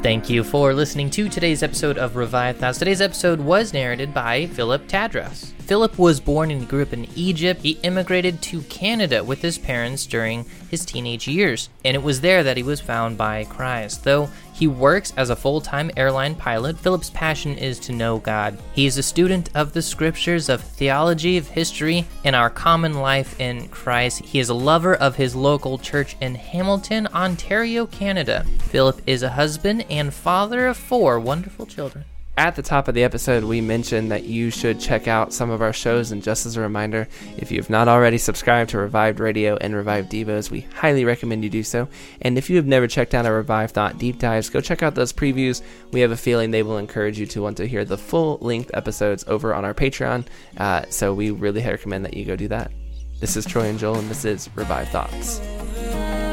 Thank 0.03 0.29
you 0.29 0.43
for 0.43 0.73
listening 0.73 1.09
to 1.11 1.27
today's 1.27 1.63
episode 1.63 1.97
of 1.97 2.15
Revived 2.15 2.59
Thoughts. 2.59 2.79
Today's 2.79 3.01
episode 3.01 3.41
was 3.41 3.73
narrated 3.73 4.13
by 4.13 4.45
Philip 4.45 4.87
Tadros. 4.87 5.51
Philip 5.67 5.99
was 5.99 6.21
born 6.21 6.49
and 6.49 6.65
grew 6.65 6.81
up 6.81 6.93
in 6.93 7.09
Egypt. 7.13 7.61
He 7.61 7.71
immigrated 7.83 8.41
to 8.43 8.61
Canada 8.63 9.21
with 9.21 9.41
his 9.41 9.57
parents 9.57 10.05
during 10.05 10.45
his 10.69 10.85
teenage 10.85 11.27
years, 11.27 11.67
and 11.83 11.93
it 11.93 12.01
was 12.01 12.21
there 12.21 12.41
that 12.41 12.55
he 12.55 12.63
was 12.63 12.79
found 12.79 13.17
by 13.17 13.43
Christ. 13.43 14.05
Though 14.05 14.29
he 14.53 14.65
works 14.65 15.11
as 15.17 15.29
a 15.29 15.35
full 15.35 15.59
time 15.59 15.91
airline 15.97 16.35
pilot, 16.35 16.79
Philip's 16.79 17.09
passion 17.09 17.57
is 17.57 17.79
to 17.79 17.91
know 17.91 18.17
God. 18.17 18.57
He 18.71 18.85
is 18.85 18.97
a 18.97 19.03
student 19.03 19.49
of 19.55 19.73
the 19.73 19.81
scriptures, 19.81 20.47
of 20.47 20.61
theology, 20.61 21.35
of 21.35 21.49
history, 21.49 22.05
and 22.23 22.33
our 22.33 22.49
common 22.49 22.93
life 22.93 23.37
in 23.37 23.67
Christ. 23.67 24.23
He 24.23 24.39
is 24.39 24.47
a 24.47 24.53
lover 24.53 24.95
of 24.95 25.17
his 25.17 25.35
local 25.35 25.77
church 25.77 26.15
in 26.21 26.35
Hamilton, 26.35 27.07
Ontario, 27.07 27.85
Canada. 27.87 28.45
Philip 28.59 29.01
is 29.05 29.21
a 29.21 29.31
husband 29.31 29.85
and 29.89 30.13
father 30.13 30.67
of 30.67 30.77
four 30.77 31.19
wonderful 31.19 31.65
children 31.65 32.05
at 32.37 32.55
the 32.55 32.61
top 32.61 32.87
of 32.87 32.93
the 32.93 33.03
episode, 33.03 33.43
we 33.43 33.61
mentioned 33.61 34.11
that 34.11 34.25
you 34.25 34.51
should 34.51 34.79
check 34.79 35.07
out 35.07 35.33
some 35.33 35.49
of 35.49 35.61
our 35.61 35.73
shows. 35.73 36.11
And 36.11 36.21
just 36.21 36.45
as 36.45 36.55
a 36.55 36.61
reminder, 36.61 37.07
if 37.37 37.51
you 37.51 37.57
have 37.57 37.69
not 37.69 37.87
already 37.87 38.19
subscribed 38.19 38.69
to 38.69 38.77
Revived 38.77 39.19
Radio 39.19 39.57
and 39.57 39.75
Revived 39.75 40.11
Devos, 40.11 40.51
we 40.51 40.61
highly 40.75 41.03
recommend 41.03 41.43
you 41.43 41.49
do 41.49 41.63
so. 41.63 41.89
And 42.21 42.37
if 42.37 42.49
you 42.49 42.55
have 42.57 42.67
never 42.67 42.87
checked 42.87 43.15
out 43.15 43.25
our 43.25 43.33
Revived 43.33 43.73
Thought 43.73 43.97
deep 43.97 44.19
dives, 44.19 44.49
go 44.49 44.61
check 44.61 44.83
out 44.83 44.93
those 44.93 45.11
previews. 45.11 45.63
We 45.91 46.01
have 46.01 46.11
a 46.11 46.17
feeling 46.17 46.51
they 46.51 46.63
will 46.63 46.77
encourage 46.77 47.17
you 47.19 47.25
to 47.27 47.41
want 47.41 47.57
to 47.57 47.67
hear 47.67 47.83
the 47.83 47.97
full 47.97 48.37
length 48.39 48.69
episodes 48.75 49.23
over 49.27 49.55
on 49.55 49.65
our 49.65 49.73
Patreon. 49.73 50.27
Uh, 50.57 50.83
so 50.89 51.13
we 51.13 51.31
really 51.31 51.63
recommend 51.63 52.05
that 52.05 52.13
you 52.13 52.23
go 52.23 52.35
do 52.35 52.47
that. 52.49 52.71
This 53.19 53.35
is 53.35 53.47
Troy 53.47 53.63
and 53.63 53.79
Joel, 53.79 53.97
and 53.97 54.11
this 54.11 54.25
is 54.25 54.47
Revived 54.55 54.91
Thoughts. 54.91 56.26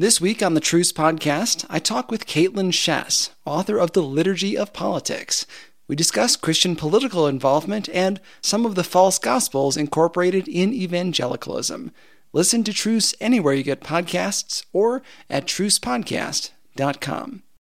This 0.00 0.18
week 0.18 0.42
on 0.42 0.54
the 0.54 0.60
Truce 0.60 0.94
podcast, 0.94 1.66
I 1.68 1.78
talk 1.78 2.10
with 2.10 2.24
Kaitlyn 2.24 2.72
Schiess, 2.72 3.28
author 3.44 3.76
of 3.76 3.92
The 3.92 4.02
Liturgy 4.02 4.56
of 4.56 4.72
Politics. 4.72 5.44
We 5.88 5.94
discuss 5.94 6.36
Christian 6.36 6.74
political 6.74 7.26
involvement 7.26 7.86
and 7.90 8.18
some 8.40 8.64
of 8.64 8.76
the 8.76 8.82
false 8.82 9.18
gospels 9.18 9.76
incorporated 9.76 10.48
in 10.48 10.72
evangelicalism. 10.72 11.92
Listen 12.32 12.64
to 12.64 12.72
Truce 12.72 13.14
anywhere 13.20 13.52
you 13.52 13.62
get 13.62 13.82
podcasts 13.82 14.64
or 14.72 15.02
at 15.28 15.44
trucepodcast.com. 15.44 17.42